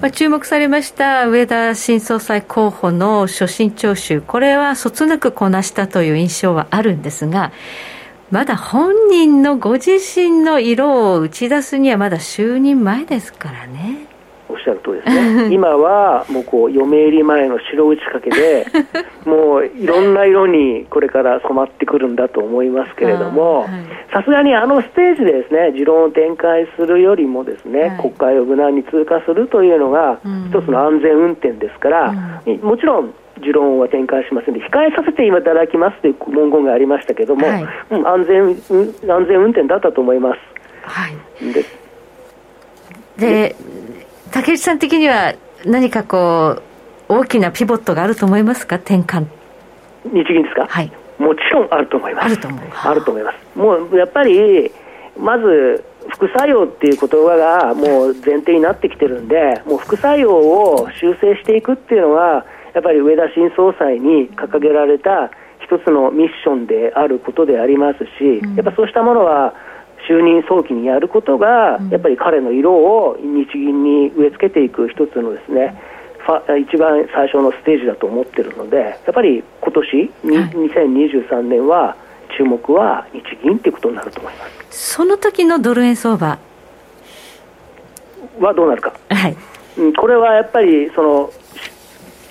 [0.00, 7.50] まあ、注目されました上田新総裁候補の所信聴取、これはそつなくこなしたという印象はあるんですが、
[8.30, 14.06] まだ本人のご自身の色を打ち出すにはまだ就任前ですからね。
[14.70, 18.66] ゃる通りですね、 今はもうこう嫁入り前の白打ち掛けで、
[19.28, 23.66] もういろんな色にこれから染まってくるんだと思いますけれども、
[24.12, 30.18] さすがにあのステージでですね持論を展開するよりも、ですね、はい、国会を無難に通過するというのが、
[30.50, 32.14] 一つの安全運転ですから、
[32.46, 38.48] うん、もちろん持論は展開しませんで控えさせていただきますという文言がありましたけれども、はい、うん、安全
[39.10, 40.38] 安全運転だったと思います。
[40.82, 41.64] はい、で
[43.18, 43.56] で
[44.30, 46.60] 竹内さん的には何かこ
[47.08, 48.76] う大きなピボットがあると思いますか？
[48.76, 49.26] 転換。
[50.04, 50.66] 日銀ですか？
[50.68, 50.92] はい。
[51.18, 52.24] もちろんあると思います。
[52.26, 52.60] あると思う。
[52.72, 53.58] あると思います。
[53.58, 54.70] もうやっぱり
[55.18, 65.30] まず副作用っていう言葉がもう前提になってきてるんでもう副作用を修正していくっていうのはやっぱり上田新総裁に掲げられた
[65.60, 69.54] 一つのミッションであることでありますし、やっぱそうしたものは
[70.08, 75.78] 就任早期にやることが、やっぱり彼の色を日銀に植え付けていく一つのですね、
[76.66, 81.94] 一番最初のステージだと思ってるので、やっぱり今年、はい、2023年は
[82.36, 84.94] 注目は日銀ということになると思います。
[84.96, 86.38] その時のドル円相場。
[88.40, 89.36] はどうなるか、はい、
[89.96, 91.30] これはやっぱりその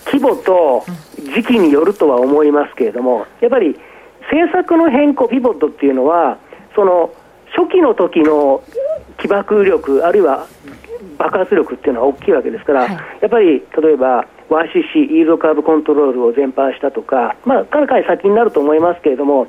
[0.06, 0.86] 規模と
[1.18, 3.78] 時期によるとは思いますけれども、やっぱり
[4.32, 6.38] 政策の変更、ピボットっていうのは、
[6.76, 7.12] その
[7.58, 8.64] 初期の時の
[9.20, 10.48] 起爆力、あるいは
[11.18, 12.92] 爆発力っていうのは大きいわけですから、はい、
[13.22, 19.48] やっぱり例えば YCC、イールドカーブコントロールを全般したとか、まあ、かなり先になると思いますけれども、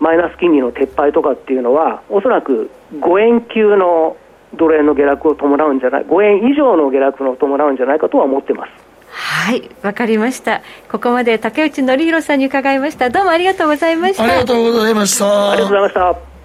[0.00, 4.16] マイナス金利の撤廃とかっていうのは、おそらく5円級の
[4.54, 8.70] ドル円の下落を伴うんじゃない、5円以上の下落を伴うんじゃないかとは思ってます。
[9.10, 10.62] はいわかりました。
[10.90, 13.10] ここまで竹内則弘さんに伺いました。
[13.10, 14.22] どうもありがとうございました。
[14.22, 15.50] ありがとうございました。
[15.50, 16.37] ありがとうございました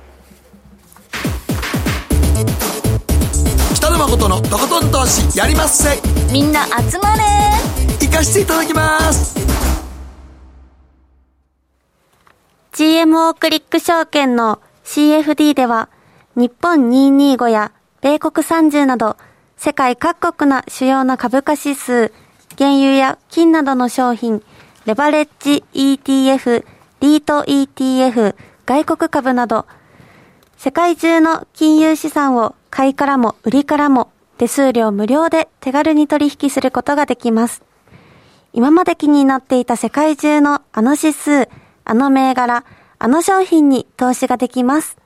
[4.04, 5.97] 誠のとことん投資やりまっせ。
[6.30, 7.24] みんな集まれ。
[8.06, 9.34] 行かしていただきます。
[12.74, 15.88] GMO クリック証券の CFD では
[16.36, 19.16] 日本225や米国30など
[19.56, 22.12] 世界各国の主要な株価指数
[22.58, 24.43] 原油や金などの商品、
[24.86, 26.66] レバレッジ ETF、
[26.99, 28.36] リート ETF、
[28.66, 29.66] 外国株など、
[30.58, 37.61] 世界中の金融資産を買いからも売りからも手数料無料で手軽に取引することができます。
[38.51, 41.49] 今まで気になっていた世界中のあの指数、
[41.86, 42.65] あの銘柄、
[42.97, 44.97] あの商品に投資ができます。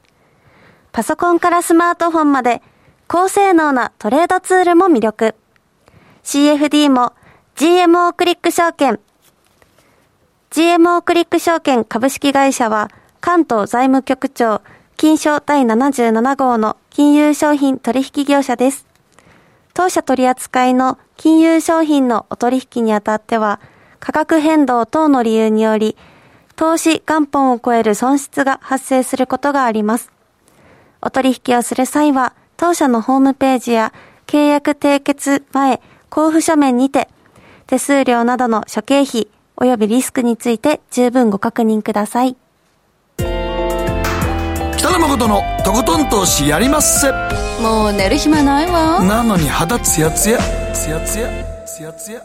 [0.93, 2.61] パソコンからスマートフォンまで
[3.05, 5.36] 高性能なトレードツールも魅力。
[6.24, 7.11] CFD も
[7.57, 8.97] GMO クリック証券。
[10.51, 12.89] GMO クリック証券株式会社は、
[13.20, 14.61] 関東財務局長、
[14.98, 18.88] 金賞第77号の金融商品取引業者です。
[19.76, 23.62] 当社取扱いの金融商品のお取引にあたっては、
[24.00, 25.95] 価格変動等の理由により、
[26.56, 30.12] 投資元本を超える損失が発生することがあります。
[31.00, 33.93] お取引をする際は、当社のホームページや
[34.26, 35.80] 契約締結前
[36.10, 37.08] 交付書面にて
[37.68, 39.28] 手数料などの諸経費
[39.58, 42.36] 及びリスクについて十分ご確認ください。
[44.98, 47.12] 北野誠のとことん投資やりまっせ。
[47.62, 49.04] もう寝る暇ないわ。
[49.04, 50.39] なのに肌ツヤツヤ、
[50.74, 51.30] ツヤツヤ、
[51.66, 52.22] ツヤツヤ。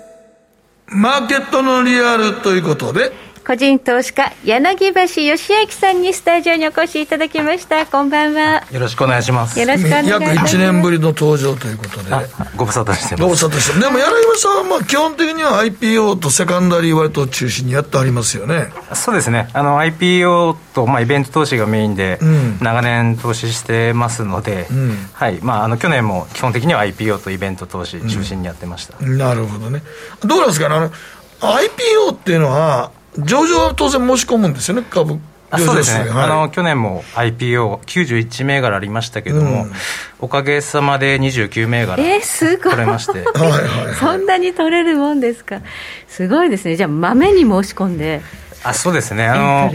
[0.87, 3.13] マーケットのリアルということで、
[3.53, 7.85] 個人投資家柳橋義明さんにスタジオにお越しいただきました。
[7.85, 8.65] こんばんは。
[8.73, 9.61] よろしくお願いします。
[9.61, 10.25] よろしくお願いします。
[10.31, 12.11] 約1年ぶりの登場ということで。
[12.57, 13.23] ご無沙汰してます。
[13.23, 18.73] ご無沙汰してでも柳橋さんはまあ基本的には IPO とセカンダリー割と中心にやってありますよね。
[18.95, 19.51] そうですね。
[19.53, 22.19] あの IPO と、まあ、イベント投資がメインで、
[22.63, 25.41] 長年投資してますので、うん、はい。
[25.43, 29.83] まあ、あの去年も基本的には IPO とイベント投資中心にやってました、うん、なるほどね。
[30.23, 30.75] どうなんですかね？
[30.75, 35.19] あの IPO っていうのは上場は当然申し込むんですよね、株
[35.59, 39.73] そうですね、はい、あの去年も IPO91 銘柄ありましたけども、うん、
[40.21, 42.73] おかげさまで29銘柄えー、すごい。
[42.73, 43.25] 取れまして。
[44.01, 45.61] そんなに取れるもんですか。
[46.09, 46.77] すごいですね。
[46.77, 48.23] じゃあまめに申し込んで。
[48.65, 49.27] あそうですね。
[49.27, 49.75] あの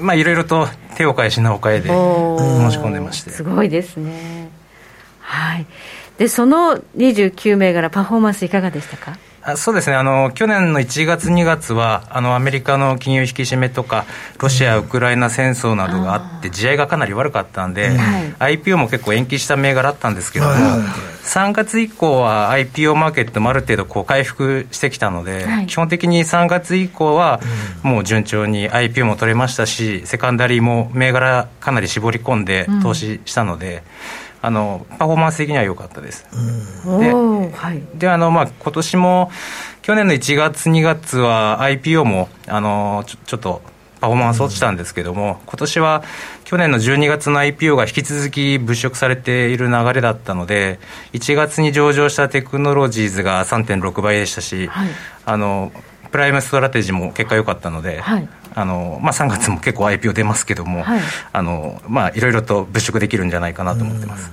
[0.00, 1.92] まあいろいろと手を変え品を変えで申
[2.70, 3.30] し込んでまして。
[3.30, 4.50] すごいですね。
[5.18, 5.66] はい。
[6.18, 9.18] でその29銘柄パフォーマンスいかがでしたか？
[9.56, 9.96] そうですね。
[9.96, 14.04] あの去年の1月、2月はあのアメリカの金融引き締めとか
[14.40, 20.60] ロシア・ウクライナ戦争などがあって地合いがかなり悪かったんで、はい、IPO も結構延期した銘柄あったんですけども、はい、
[21.24, 27.40] 3月以降は IPO マーケットもある程度こう回復してきたので、はい、基本的に3月以降は
[27.82, 33.82] もう順調に IPO も取れましたしセカンダリーも銘柄かなり絞り込んで投資したので。
[34.22, 36.24] うんあのパフォーマンス的には良かったです。
[36.84, 39.30] で、はい、であのまあ今年も
[39.82, 43.62] 去年の1月2月は IPO もあのちょちょっと
[44.00, 46.04] パフォーマンス落ちたんですけども、今年は
[46.44, 50.78] 去年の12月の IPO が引き続き物色されている流れだったので、
[51.12, 54.88] 1月に上場したテクノロジーズが3.6倍でしたし、はい、
[55.24, 55.72] あの
[56.10, 58.28] プライムストラテジーも結果良かったので、はい、
[58.60, 61.00] あのまあ、3月も結構 IPO 出ますけども、はい、
[61.32, 64.32] あのまあ、いろいろと物色できるんじゃないかなと思ってます。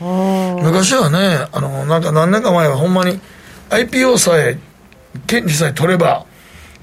[0.00, 3.20] 昔はねあのなんか何年か前はほんまに
[3.68, 4.58] IPO さえ
[5.26, 6.24] 権利さえ取れば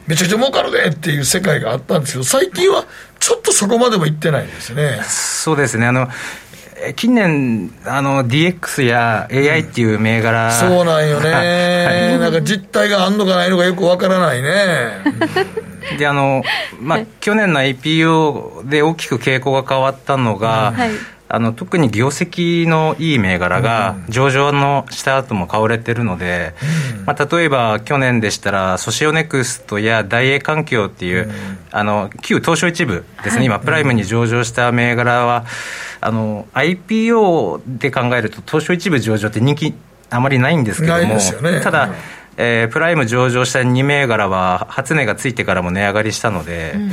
[0.06, 2.86] めちゃくちゃ儲かるでっていう世界があったんですけど最近は
[3.20, 5.00] ちょっとそこまでもいってないですね。
[5.04, 5.88] そうですね。
[5.88, 6.08] あの
[6.96, 14.50] 近年あの DX や AI っていう銘柄、うん、そうなんよね、 はい、なんか実態があんのかないのかよくわからないね、
[15.98, 16.44] であの、
[16.82, 20.92] まあ、去年の IPO で大きく傾向が変わったのが、はい
[21.36, 26.54] あの特に業績のいい銘柄が上場のした後も買われてるので、
[27.08, 31.32] まあ、例えば去年でしたらソシオネクストや大英環境っていう、
[31.72, 35.46] あの旧東証一部ですね、今プライムに上場した銘柄は
[36.02, 39.74] あの IPO で考えると東証一部上場って人気
[40.12, 41.96] あまりないんですけども、ね、ただ、
[42.38, 46.92] えー、プライム上場した2銘柄は初値がついてからも値上がりしたので、うん、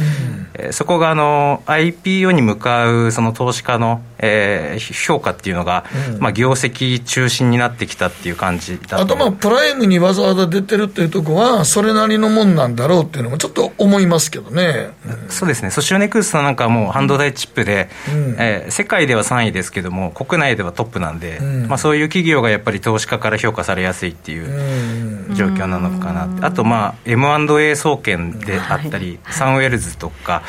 [0.54, 15.70] えー、そこがあの IPO に向かうその投資家の、えー、評価っていうのが、うん、まあ、業績中心になってきたっていう感じだあとまあプライムにわざわざ出てるっていうとこはそれなりのもんなんだろうっていうのもちょっと思いますけどね、うん、そうですね。
[15.70, 30.42] ソシオネクストなんかはもう半導体チップで、うん、えー、世界では3位ですけども国内ではトップなんで、まあ、そういう企業がやっぱり投資家から評価されやすいっていう状況なのかなあとまあ M&A 総研であったり、はい、サンウェルズとか、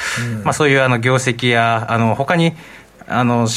[0.44, 2.54] まあ、そういうあの業績やあの他に
[3.08, 3.48] あの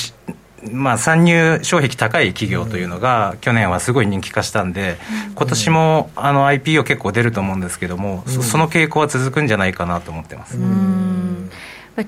[0.72, 4.96] まあ、参入障壁高い企業というのが、去年はすごい人気化したんで、
[5.34, 10.58] 今年もあの IPO 結構出ると思うんですけども、その傾向は続くんじゃないかなと思ってます。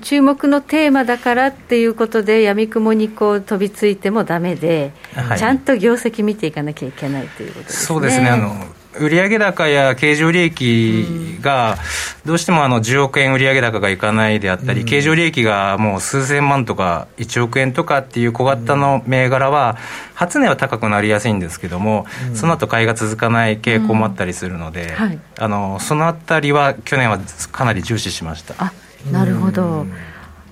[0.01, 7.85] 注目のテーマだからっていうことで、やみくもにこう飛びついてもだめで、はい、ちゃんと業績見ていかなきゃいけないということですね。
[7.85, 8.29] そうですね。
[8.29, 8.53] あの
[8.99, 11.77] 売上高や経常利益が、
[12.25, 19.77] どうしてもあの10億円売上高がいかないであったり、経常利益がもう数千万とか1億円とかっていう小型の銘柄は、
[20.13, 24.95] 初値は高くなりやすいんですけども、その後買いが続かない傾向もあったりするので、
[25.37, 27.19] あのそのあたりは去年は
[27.51, 28.55] かなり重視しました。
[28.57, 28.73] あ
[29.11, 29.85] なるほど、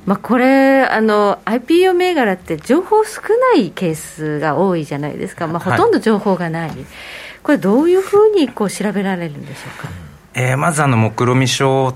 [0.06, 3.22] まあ、これあの、IPO 銘柄って情報少
[3.54, 6.70] ないケースが多いじゃないですか、まあ、ほとんど情報がない。
[6.70, 6.86] はい
[7.46, 9.88] これ、どういうふうにこう調べられるんでしょうか？
[10.34, 11.94] えー、まずあの目論見書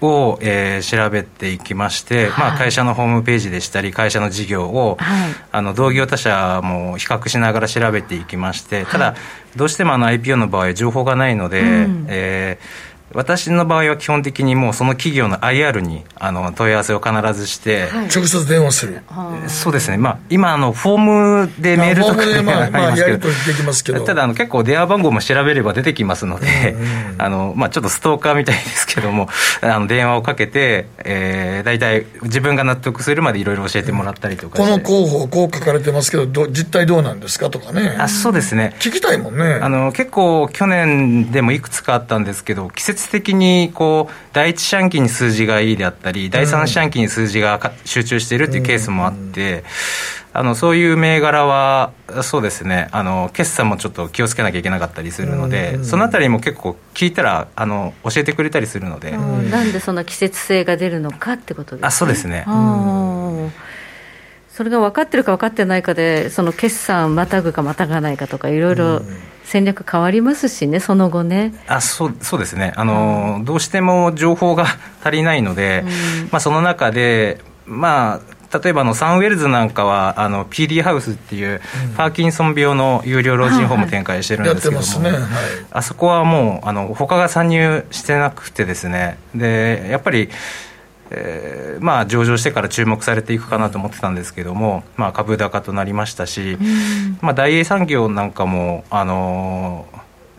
[0.00, 19.02] を、えー、調べていきまして、はい、まあ、会社のホームページでしたり会社の事業を、はい、あの同業他社も比較しながら調べていきましてただ、はい、どうしてもあの IPO の場合情報がないので、うん、えー私の場合は基本的にもうその企業の IR にあの問い合わせを必ずして、はい、直接電話する。
[19.48, 20.98] そうですね、まあ、今あのフォー
[21.46, 24.04] ムでメールとかで、まあ、まあ、やり取りできますけど。
[24.04, 29.28] ただあの結構電話番号も調べれば出てきますので、うんうん、 あのまあ、ちょっとストーカーみたいですけども
[29.60, 37.96] あの電話をかけて、えー、大体自分が納得するまでいろいろ教えてもらったりとかこの候補こう書かれてますけどど実態どうなんですかとかね。
[37.98, 38.74] あそうですね。
[38.78, 39.58] 聞きたいもんね。
[39.60, 49.64] あの結構去年でもいくつかあったんですけど季節的にこう第一四半期に数字がいいであったり、第三四半期に数字が集中しているというケースもあって、
[50.34, 51.92] あのそういう銘柄は、
[52.22, 52.88] そうですね。
[52.90, 59.12] あの、決算もちょっと気をつけなきゃいけなかったりするので、そのあたりも結構、聞いたらあの教えてくれたりするので。
[59.12, 61.86] なんでその季節性が出るのかってことですね。
[61.86, 62.44] あそうですね。
[64.52, 69.00] それが分かってるか分かってないかで、その決算またぐかまたがないかとか、いろいろ
[69.44, 71.54] 戦略変わりますしね、その後ね。
[71.66, 72.74] あそうそうですね。
[72.76, 74.66] あの、うん、どうしても情報が
[75.02, 81.62] 足りないので、うん、まあ、その中で、まあ、例えばのサンウェルズなんかはあの PD ハウスっていう
[81.96, 85.10] パーキンソン病の有料老人ホーム展開してるんですけども、ね。
[85.10, 85.20] はい、
[85.70, 89.16] あそこはもうあの他が参入してなくてですね。
[89.34, 90.28] でやっぱり
[91.14, 96.56] えーまあ、上場してから注目されていくかなと思ってたんですけども、まあ、株高となりましたし、
[97.20, 99.86] まあ、大英産業なんかも、あの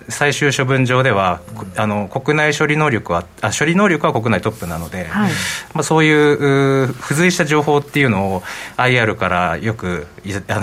[0.08, 1.42] ー、最終処分場では、
[1.78, 5.32] あの国内処理能力はあ処理能力は国内トップなので、はい、
[5.74, 8.42] まあ、そういう付随した情報っていうのを
[8.78, 10.08] IR からよく
[10.48, 10.56] あ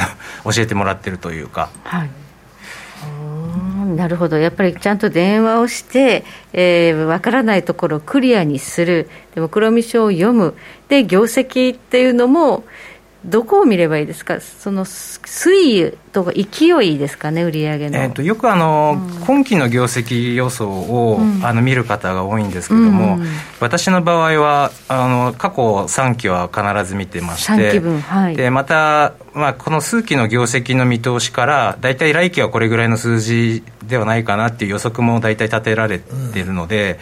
[0.45, 1.71] の教えてもらってるというか。
[1.85, 2.11] はい
[3.97, 10.55] なるほど、やっぱりちゃんと電話をして、えー、分からないところをクリアにする、でも黒み書を読む、
[10.89, 12.65] で業績っていうのも、
[13.25, 23.27] どこを見ればいいですか、その推移とか勢いですかね、売り上げの、えーと、よくあの、うん、今期の業績予想を、うん、あの見る方が多いんですけれども、うん
[23.61, 36.99] 私の場合はあの、過去3期は必ず見てまして、はい、でまた、まあ、この数期の業績の見通しから、大体来期はこれぐらいの数字ではないかなっていう予測も大体立てられているので、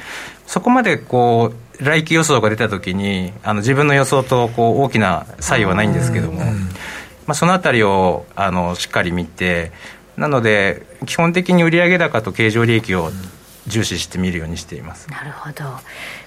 [0.48, 6.44] そこまでこう、来期予想が出たときにあの自分の予想とこう大きな差異はないんですけども、
[7.26, 9.72] まあ、そのあたりをあのしっかり見て
[10.16, 13.10] なので基本的に売上高と経常利益を
[13.68, 15.08] 重視して見るようにしています。
[15.10, 15.64] なるほど。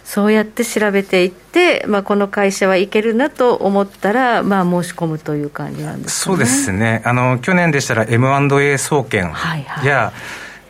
[0.05, 7.01] そうやって調べていって、まあ、この会社はいけるなと思ったら、まあ、申し込むという感じなんですか、ね、そうですね。
[7.03, 10.13] あの去年でしたら M&A 総研や、はいはい、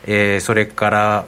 [0.06, 1.26] えー、それから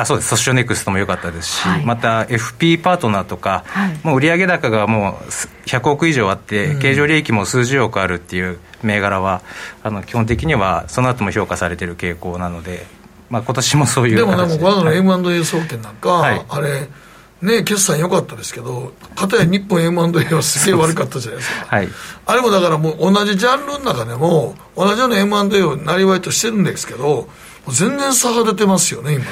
[0.00, 0.28] あそうです。
[0.28, 9.42] ソシオネクストも良かったですし、はい、また FP パートナーとか、はい、もう売上高がもう100億以上あって、うん、経常利益も数十億あるっていう銘柄は
[9.82, 12.86] あの基本的にはその後も評価されてる傾向なので、
[13.30, 14.58] まあ今年もそういうでもで。
[14.58, 17.06] もこの M&A 総研なんか、はい、あれね
[17.42, 21.76] ね、決算良かったですけど、かたや日本 M&A はすげえ悪かったじゃないですか。
[21.76, 21.88] はい、
[22.24, 27.28] あれもだからもう同じジャンルの中でも、同じような M&A をなりわいとしてるんですけど、
[27.68, 29.30] 全然差が出てますよね、今ね。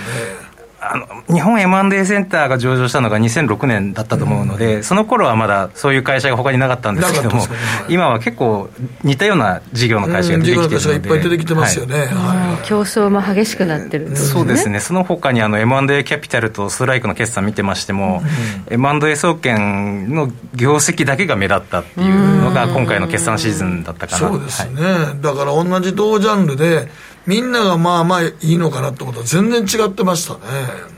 [0.92, 8.68] あの日本 M&A センターが上場したのが2006年だったと思うので、うん、その頃はまだそういう会社が他になかったんですけども、ねはい、今は結構
[9.02, 12.06] 似たような事業の会社が出てきてるので、うん、いっぱい出てきてますよね、はい。
[12.06, 18.22] はい、競争も激しくなってる、ね、そうですね、その他にあの M&A キャピタルとストライクの決算見てましても、
[18.68, 24.28] うん、M&A 総研の業績だけが目立ったっていうのが、今回の決算シーズンだったかな。
[24.28, 24.82] そうですね、
[25.20, 26.88] だから同じ同ジャンルで
[27.26, 30.40] みんながまあまあいいのかなってことは全然違ってましたね。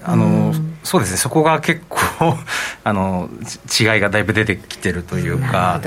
[0.02, 0.52] あの
[0.86, 1.98] そうですね、そこが結構
[2.84, 3.28] あの
[3.80, 5.80] 違いがだいぶ出てきてるというか。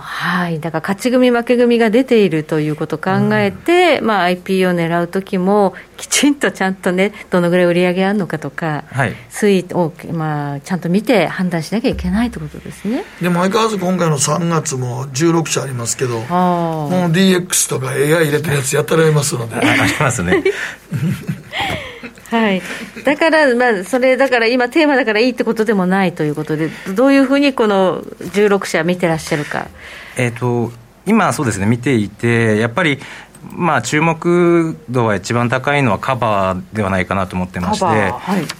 [0.00, 13.04] はい、だから勝ち組、負け組が出ているということを考えて、うん、まあ、IP を狙う時も、きちんとちゃんとね、どのぐらい売り上げあるのかとか、はい、推移を、まあ、ちゃんと見て判断しなきゃいけないということですね。
[13.22, 19.54] でも相変わらず今回の3月も16社ありますけど、もう DX とか AI 入れてるやつやったられますので。
[19.54, 20.42] ありますね。
[22.30, 22.62] はい、
[23.04, 29.66] だから、まあ、それだから今、テーマだからいいってことでもないということで、どういうふうにこの16社見てらっしゃるか。
[30.16, 30.72] えーと、
[31.06, 33.00] 今、そうですね、見ていて、やっぱり、
[33.52, 38.10] まあ、注目度は一番高いのはカバーではないかなと思ってまして、はい。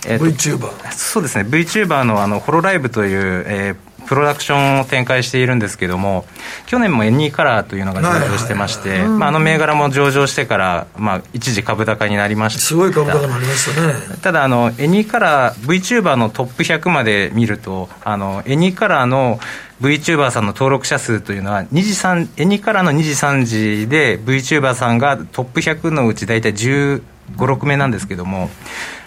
[0.07, 6.25] えー、VTuber そうですね VTuber のあのホロライブという、えープロダクションを展開しているんですけども
[6.67, 12.61] 去年も N2 カラーというのが上場してまして、まあ、あの銘柄も上場してから、まあ、一時株高になりました。
[12.61, 14.19] すごい株高になりましたね。
[14.21, 19.39] ただあの N2 カラー VTuber のトップ100まで見るとあの N2 カラーの
[19.81, 27.01] VTuber さんの登録者数というのは2時3 N2 カラーの2時3時で VTuber さんがトップ100のうち大体15、
[27.37, 28.51] 6名なんですけども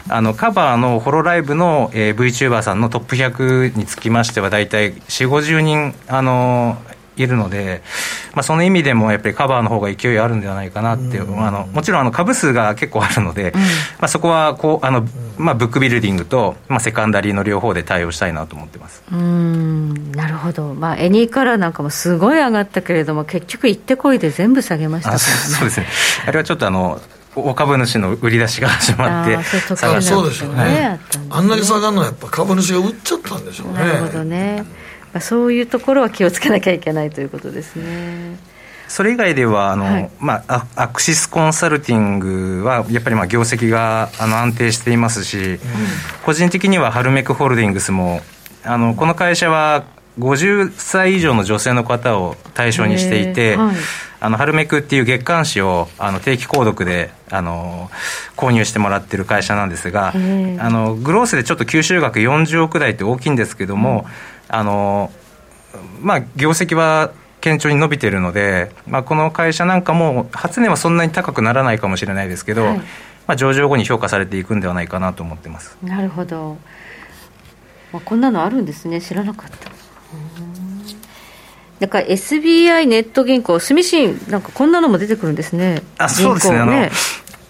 [0.10, 6.78] あのカバーのホロライブの、えー、VTuber さんのトップ100につきましては大体4 5 0人あの
[7.16, 7.82] いるので、
[8.34, 13.66] まあ、その意味でもやっぱりカバーの方が勢いあるんではないかなっていう、あのもちろんあの株数が結構あるので、うん、ま
[14.02, 15.06] あ、そこはこうあの、
[15.38, 19.04] まあ、ブックビルディングと、まあ、セカンダリーの両方で対応したいなと思ってます。
[19.12, 20.12] うん。
[20.12, 25.26] なるほど、まあ、エニーカラーなんかもすごい上がったけれども結局行ってこいで全部下げましたからね。
[25.26, 25.88] そうですね。
[26.26, 27.13] あれはちょっとあの大
[27.56, 31.00] 株主の売り出しが始まって下がそうでしょうね。
[31.30, 33.74] あんなに下がるのはやっぱ株主が売っちゃったんでしょうね。
[33.74, 34.66] なるほどね。
[35.20, 38.38] そういうところは気をつけなきゃいけないということですね。
[38.88, 45.60] それ以外ではあの、はい、まあ、アクシスコンサルティングはやっぱりまあ業績があの安定していますし、うん、
[46.26, 48.22] 個人的にはハルメクホールディングスも
[48.64, 49.86] あのこの会社は
[50.20, 53.76] 50歳以上の女性の方を対象にしていて、はい、
[54.20, 57.90] あの、ハルメクっていう月刊誌を、あの、定期購読で、あの、
[58.38, 64.06] 購入してもらってる会社なんですが、あの、グロースでちょっと吸収額40億台って大きいんですけども、
[64.50, 65.12] うん、あの、
[66.00, 67.12] まあ、業績は
[67.42, 72.84] 堅調に伸びてるので、まあ、この会社なんかも、初値はそんなに高くならないかもしれないですけど、はい、ま
[73.30, 75.76] あ、上場後に評価されていくんではないかなと思ってます。
[75.82, 76.58] なるほど。
[77.92, 79.02] まあ、こんなのあるんですね。
[79.02, 79.73] 知らなかった。
[81.84, 86.74] だから SBI ネット銀行、住信、なんかこんなのも出てくるんですね、あそうですね、あの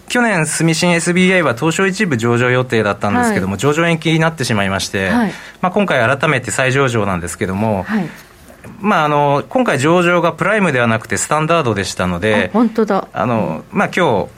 [0.10, 8.10] 去年、住信 SBI は東証一部上場予定だったんですけども、はい、上場延期になってしまいまして、はい、まあ、今回、改めて再上場なんですけども、はい、
[8.80, 13.08] まあ、あの今回、上場がプライムではなくてスタンダードでしたので、本当だ。
[13.14, 14.30] あの、まあ今日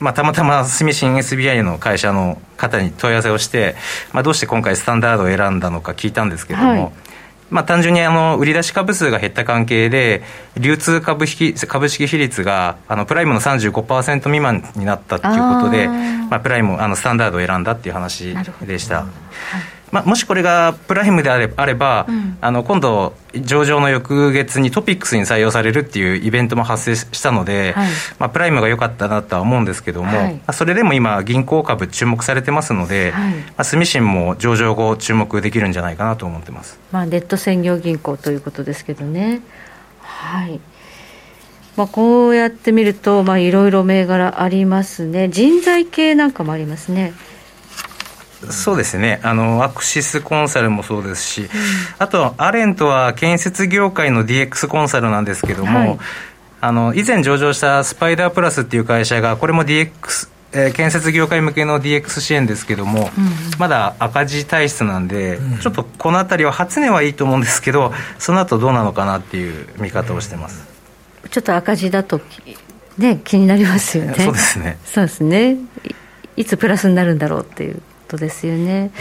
[0.00, 3.74] まあ、たまたま住信 SBI の会社の方に問い合わせをして、
[4.12, 6.92] まあ、どうして今回スタンダードを選んだのか聞いたんですけども、はい、
[7.50, 10.22] まあ、単純にあの売り出し株数が減った関係で
[10.56, 15.88] 流通株式株式比率があのプライムの35%未満になったということで
[16.28, 18.34] まあ、プライムあのスタンダードを選んだっていう話
[18.66, 18.96] でした。
[18.96, 39.40] はいまあ、もしこれがプライムであれあれば、うん、あの今度、上場の翌月にトピックスに採用されるっていうイベントも発生したので、はい、まあ、プライムが良かったなとは思うんですけども、はい、それでも今、銀行株注目されてますので、はい、まあ、住信も上場後、注目できるんじゃないかなと思ってます、まあ、ネット専業銀行ということですけどね。
[40.02, 40.60] はい。
[41.76, 47.12] まあ、こうやって見ると、いろいろ銘柄ありますね、人材系なんかもありますね。
[48.50, 49.20] そうですね。
[49.22, 51.48] あのアクシスコンサルもそうですし、うん、
[51.98, 55.98] あとアレントは建設業界の DX コンサルなんですけども、はい、
[56.60, 63.08] あの以前上場したスパイダープラスっていう会社がこれも DX えー、建設業界向けの DX 支援ですけども、うん、
[63.58, 70.66] まだ赤字体質なんで、うん、ちょっとこの辺りは初値はいいと思うんですけどその後どうなのかなっていう見方をしてます、
[71.30, 72.20] ちょっと赤字だと
[72.96, 74.14] ね気になりますよね。
[74.14, 74.78] そうですね。
[74.84, 75.56] そうですね。
[76.36, 78.92] いつプラスになるんだろうっていうことですよね。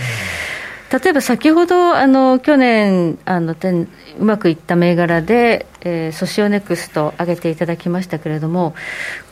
[1.00, 8.76] 例えば先ほどあの去年あのうまくいった銘柄で、えー、ソシオネクスト挙げていただきましたけれども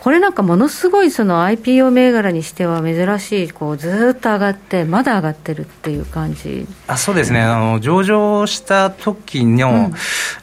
[0.04, 6.68] これなんかものすごいその IPO 銘柄にしては珍しいこうずっと上がってまだ上がってるっていう感じ。
[6.88, 7.42] あそうですね。
[7.42, 9.92] あの上場した時の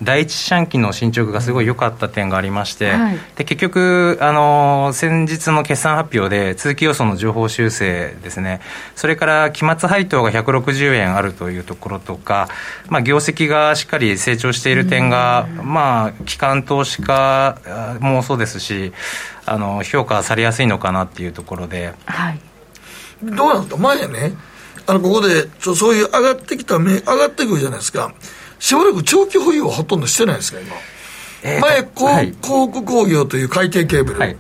[0.03, 8.62] 第一四半期の進捗がすごい良かった点がありまして、はい、で結局あの先日の決算発表で通期予想の情報修正ですね。
[8.97, 12.49] それから期末配当が160円あるというところとか、
[12.89, 18.93] まあ、業績がしっかり成長している点が、まあ、機関投資家もそうですし
[19.47, 22.41] あの評価されやすいのかなっていうところで、はい、
[23.23, 23.77] どうなんですか？
[23.77, 24.33] 前ね
[24.87, 28.13] あのここでそそういう上がってきた上がってくるじゃないですか。
[28.59, 30.75] しばらく長期保有はほとんどしてないですか今、
[31.43, 34.37] えー、前こう、はい、広告工業という海底ケーブル、はい、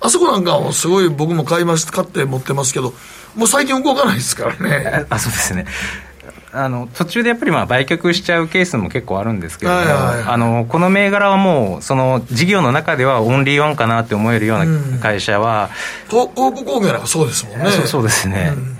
[0.00, 2.94] あそこなんかもすごい僕も買いまし買って持ってますけど
[3.34, 5.06] もう最近動かないですからね。
[5.10, 5.66] あそうですね
[6.52, 15.70] あの途中でやっぱりまあ売却しちゃうケースも結構あるんですけども、あのこの銘柄はもうその事業の中ではオンリーワンかなって思えるような会社は、
[16.04, 17.70] うん、広告工業なんかそうですもんね。
[17.70, 18.75] そうですね、うん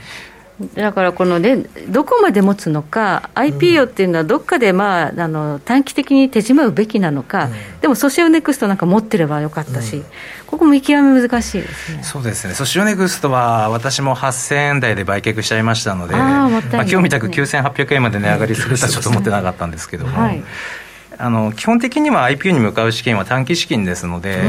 [0.75, 1.57] だからこの、ね、
[1.89, 10.05] どこまで持つのか、IPO っていうのはどっかで、まあ、あの短期的に手仕舞うべきなのか、うん、でもソシオネクストなんか持ってればよかったし、うん、
[10.47, 12.03] ここも見極め難しいですね。
[12.03, 20.19] そうですね、ソシオネクストは私も8000円台で売却しちゃいましたので、あまあ、今日みたく9800円まで値上がりするとはちょっと思ってなかったんですけども。
[20.19, 20.43] はい
[21.19, 24.43] あの基本的には IPO に向かう資金は短期資金ですので、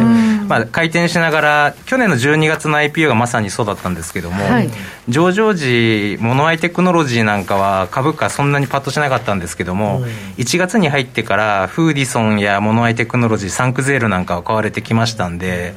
[0.48, 4.70] まあ、回転しながら、去年の12月の IPO がまさにそうだったんですけども、はい、
[5.08, 10.06] 上場時、モノアイテクノロジーなんかは株価、そんなにパッとしなかったんですけども、
[10.38, 15.76] 1月に入ってから、フーディソンやモノアイテクノロジー、サンクゼールなんかは買われてきましたんで、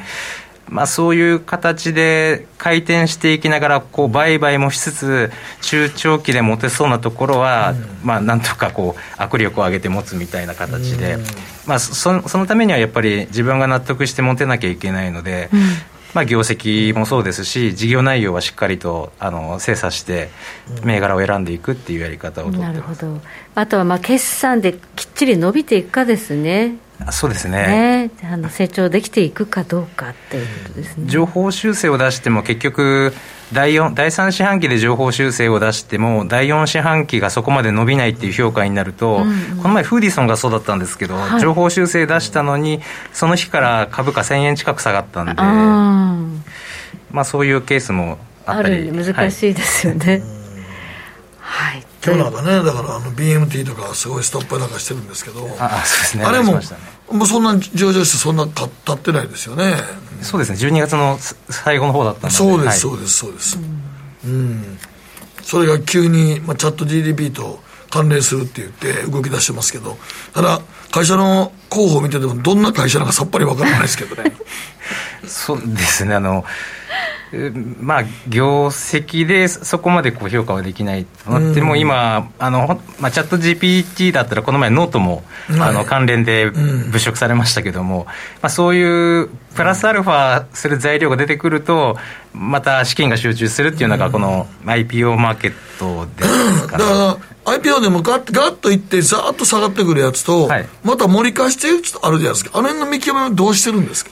[0.70, 5.30] まあ、そういう形で回転していきながらこう売買もしつつ
[5.62, 11.18] 中長期で持てそうなところは、まあ、なんとかこう握力を上げて持つみたいな形で、
[11.66, 15.50] まあ、そそのためにはやっぱり自分が納得して持てなきゃいけないので、
[16.14, 20.30] まあ、業績もそうですし事業内容はしっかりとあの精査して
[20.84, 23.20] 銘柄を選んでいくっていうやり方をとってなるほど。
[23.56, 26.76] あとはまあ決算できっちり伸びていくかですね
[27.10, 31.06] そうですね、ね、あの成長できていくかどうかっていうことですね。
[31.06, 33.14] 情報修正を出しても結局
[33.52, 42.80] 第4第3四半期で情報修正を出しても第4四半期がそこまで伸びないっていう評価になると、うんうん、この前フーディソンがそうだったんですけど、はい、情報修正出したのに
[43.12, 48.92] その日から株価1000円近く下がったんでまあそういうケースもあったり。
[48.92, 50.22] 難しいですよね、
[51.38, 56.24] はい、はい今日なんかねだからあの BMT とかすごいストップなんかしてるんですけどあそうですね。
[56.24, 56.60] あれも、ね、
[57.10, 59.74] もうそんな上場してそんな経ってないですよね、
[60.22, 60.58] そうですね。
[60.58, 61.18] 12月の
[61.50, 62.30] 最後の方だったんで。
[62.30, 63.58] そうです、そうですそうです。
[64.24, 64.78] うん、
[65.42, 69.98] それが急に、まあ、チャット GDP と関連するって言って動き出してますけど
[70.32, 74.32] ただ会社の候補を見ててもどんな会社なんかさっぱりわからないですけどね。
[75.26, 76.14] そうですね。
[76.14, 76.44] あの
[77.78, 85.22] まあ、業績でそこまでこう評価はできないとなっても、今あの、まあ、チャット GPT だったらこの前ノートも、
[85.60, 88.06] あの関連で物色されましたけども、
[88.42, 91.96] まあ、そういうプラスアルファする材料が出てくると
[92.32, 102.58] また資金が集中するっていうのがこの IPO マーケットですから、だから IPO でもガッガッといってざーっと下がってくるやつと、はい、また盛り返してるやつあるじゃないですか。
[102.58, 104.10] あれの見極めはどうしてるんですか？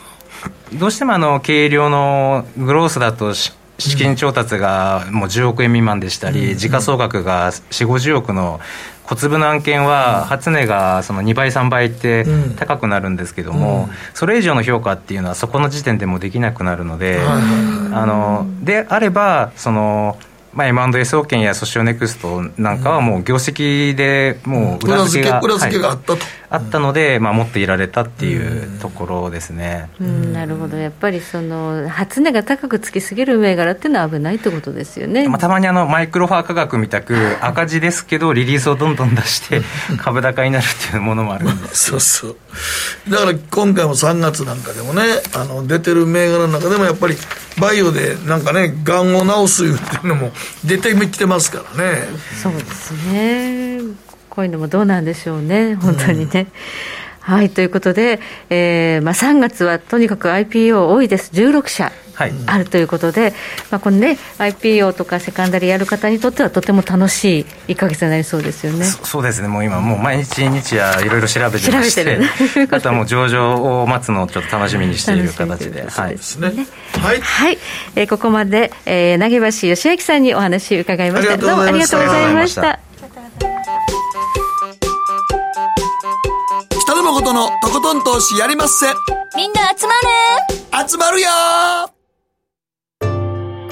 [0.74, 3.52] どうしてもあの軽量のグロースだと資
[3.96, 8.60] 金調達がもう10億円未満でしたり、時価総額が4 5 0億の
[9.04, 20.18] 小粒の案件は初値がその2倍3倍って高くなるんですけども、それ以上の評価っていうのはそこの時点でもできなくなるので、あのであればその
[20.54, 26.18] まあ、M&A 総研やソシオネクストなんかはもう業績でもう裏付けが,、裏付けがあったと、
[26.50, 30.78] あったので、まあ、持っていられたっていうところですね、うん、なるほど。
[30.78, 39.60] やっぱりその初値が高くつきすぎる銘柄っていうのは危ないってことですよね、まあ、たまにあのマイクロファー価格みたく赤字ですけどリリースをどんどん出して
[39.98, 42.36] 株高になるっていうものもあるんです そうそう。
[43.10, 45.02] だから今回も3月なんかでもね
[45.34, 47.16] あの出てる銘柄の中でもやっぱり
[47.60, 50.32] バイオでなんかねがんを治すっていうのも
[50.64, 52.08] 出てきてますからね。
[52.42, 54.07] そうですね
[54.38, 55.74] こういうのもどうなんでしょうね。
[55.74, 56.46] 本当にね、
[57.26, 58.20] うん、はいということで、
[58.50, 61.32] えーまあ、3月はとにかく IPO 多いです。
[61.32, 61.90] 16社
[62.46, 63.32] あるということで、はい、
[63.72, 68.84] まあ、このね IPO とかセカンダリやる方にとってはとても楽しい1か月になりそうですよね。
[68.84, 69.48] そうですね。
[69.48, 72.20] もう今もう毎日日夜いろいろ調べてまして
[72.70, 75.82] あとはもう上場を待つのをちょっと楽しみにしている形で。
[75.90, 76.52] はいですね。
[77.02, 77.58] はい、はい、
[77.96, 81.36] えー、ここまで、えー、投げ橋義明さんにお話伺いました。
[81.36, 82.78] どうもありがとうございました
[87.08, 88.86] 誠のとことん投資やりまっせ。
[89.34, 89.94] みんな集ま
[90.82, 91.28] る集まるよ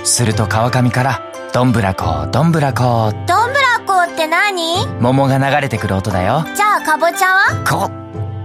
[0.04, 1.20] すると川上から、
[1.52, 3.12] どんぶらこ、どんぶらこ。
[3.26, 4.86] どんぶらこって何？
[5.00, 6.46] 桃が流れてくる音だよ。
[6.56, 7.62] じゃあかぼちゃは？
[7.68, 7.90] こ、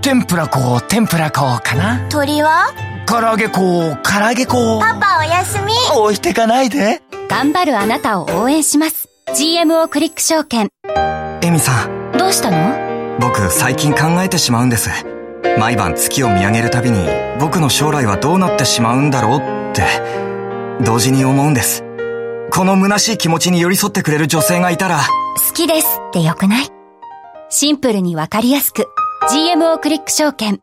[0.01, 2.73] 天ぷらこ、天ぷらこかな鳥は？
[3.07, 4.81] 唐揚げこ、唐揚げこ。
[4.81, 5.71] パパおやすみ。
[5.95, 7.01] 置いてかないで。
[7.29, 9.07] 頑張るあなたを応援します。
[9.29, 10.69] GMO クリック証券。
[11.41, 12.11] エミさん。
[12.17, 12.90] どうしたの？
[13.21, 14.89] 僕、最近考えてしまうんです。
[15.59, 17.07] 毎晩月を見上げるたびに、
[17.39, 19.41] 僕の将来はどうなってしまうんだろうっ
[19.73, 19.83] て、
[20.83, 21.83] 同時に思うんです。
[22.51, 25.01] この虚しい気持ちに寄り添ってくれる女性がいたら、
[25.47, 26.67] 好きですってよくない？
[27.49, 28.87] シンプルにわかりやすく。
[29.31, 30.61] GMO クリック証券。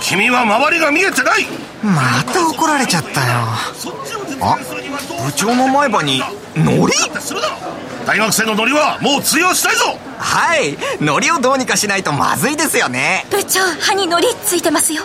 [0.00, 1.44] 君は周りが見えてない
[1.82, 3.26] また怒られちゃったよ
[4.40, 4.56] あ
[5.26, 6.22] 部長の前歯に
[6.56, 6.92] ノリ
[8.08, 9.84] 大学生のノリはもう通用したいぞ！
[10.16, 10.78] はい。
[11.04, 13.26] ノリをどうにかしないとまずいですよね。
[13.30, 15.02] 部長歯にノリついてますよ。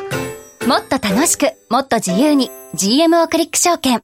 [0.65, 4.03] もっと楽しくもっと自由に GMO クリック証券。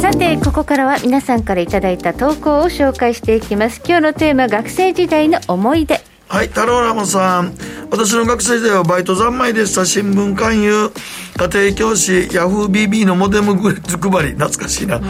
[0.00, 3.80] さてここからは皆さんからいただいた投稿を紹介していきます。
[3.86, 6.00] 今日のテーマ学生時代の思い出
[6.34, 7.54] はい、太郎ラモさん。
[7.92, 10.90] 私の学生時代はバイト三昧でした新聞勧誘、
[11.36, 15.00] 家庭教師、ヤフー BB のモデムグレッズ配り、懐かしいな。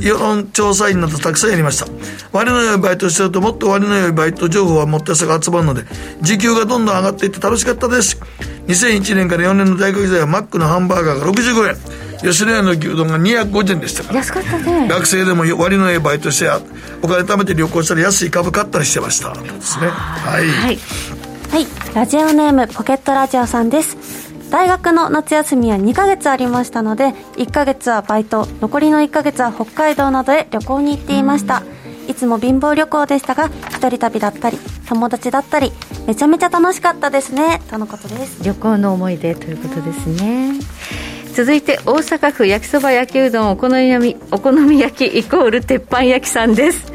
[0.00, 1.86] 世論調査員などたくさんやりました。
[2.32, 5.84] 割の良いバイトしてるともっと割の良いバイト情報は持ってさが集まるので、
[6.22, 8.18] 時給がどんどん上がっていって楽しかったです。
[8.66, 12.07] 2001年から4年の大学時代はマックのハンバーガーが65円。
[12.22, 14.16] 吉野家の牛丼が250円でしたから。
[14.16, 14.88] 安かったね。
[14.88, 16.48] 学生でも割のええバイトして
[17.02, 19.32] お金貯めて旅行したら安い株買ったりしてました。
[19.34, 20.78] ですねはい、はい、
[21.50, 23.96] はい、ラジオネームポケットラジオさんです。
[24.50, 31.62] 大学の夏休みは2ヶ月ありましたので1ヶ月はバイト残りの1ヶ月は北海道などへ旅行に行っていました。
[32.08, 34.58] いつも貧乏旅行でしたが一人旅だったり
[34.88, 35.72] 友達だったり
[36.06, 37.60] めちゃめちゃ楽しかったですね。
[37.68, 38.42] とのことです。
[38.42, 40.54] 旅行の思い出ということですね
[41.34, 46.92] 続いて大阪府焼きそば焼きうどんお好みお好み焼きイコール鉄板焼きさんです。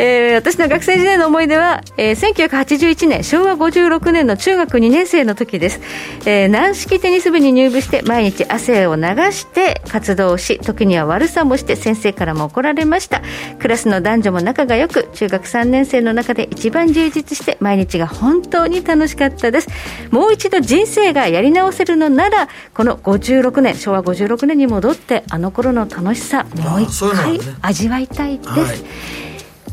[0.00, 5.80] えー、私の学生時代の思い出は、えー、1981年昭和56年の中学2年生の時です、
[6.24, 13.22] えー、軟式テニス部に入部して毎日汗を流して活動し時には悪さもして先生からも怒られました。
[13.58, 19.68] クラスの男女も仲が良く中学3年生の中で一番充実して毎日が本当に楽しかったです。
[20.12, 23.00] もう一度人生がやり直せるのならこの
[23.40, 28.84] 56年昭和56年に戻ってあの頃の楽しさもう一回味わいたいです、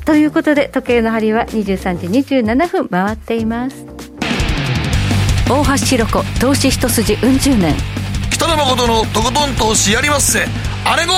[0.05, 3.85] ということで時計の針は23時27分回っています。
[5.47, 7.75] 大橋ひろ子投資一筋うん十年。
[8.31, 10.45] 北野誠のとことん投資やりまっせ
[10.83, 11.13] あれご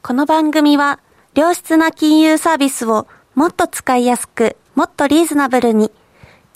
[0.00, 1.00] この番組は
[1.34, 5.90] 良質な金融サービスをもっと使いやすくもっとリーズナブルに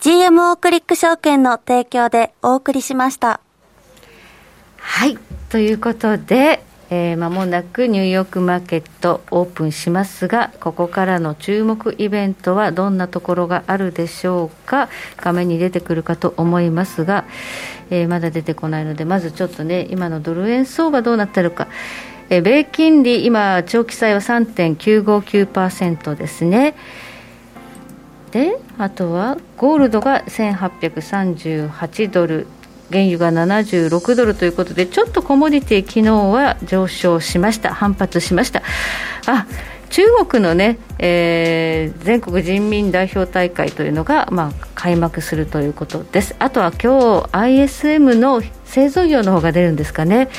[0.03, 3.39] GMO クリック証券の提供でお送りしました。
[4.75, 5.17] はい。
[5.47, 17.25] ということでえー、間もなくニューヨークマーケットオープンしますがここからの注目イベントはどんなところがあるでしょうか画面に出てくるかと思いますが、
[17.89, 21.67] えー、まだ出てこないのでまずちょっとね今のドル円相場どうなってるか。
[22.29, 26.73] えー米金利、今、長期債は3.959%ですね。
[28.33, 32.47] で、あとはゴールドが1838ドル、
[32.89, 38.63] 原油が76ドルということで、ちょっとコモディティ、昨日は上昇しました、反発しました。
[39.27, 39.45] あ
[39.91, 46.35] 中国のね、えー、全国人民代表大会というのが、まあ、開幕するということです。
[46.39, 50.29] あとは今日 ISM の製造業の方が出るんですかね。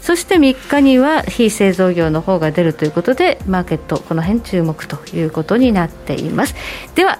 [0.00, 6.54] そして3日には非製造業の方が出るということで、マーケット、この辺注目ということになっています。
[6.94, 7.18] では、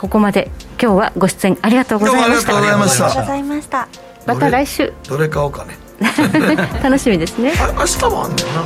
[0.00, 0.50] ここまで。
[0.80, 2.56] 今日はご出演ありがとうございました。
[2.56, 3.88] ありがとうございました。
[4.24, 4.48] また。
[4.48, 5.76] 来週どれ買おうかね。
[6.82, 7.52] 楽しみですね。
[7.76, 8.62] 明日もあんねんな。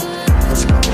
[0.54, 0.93] 確か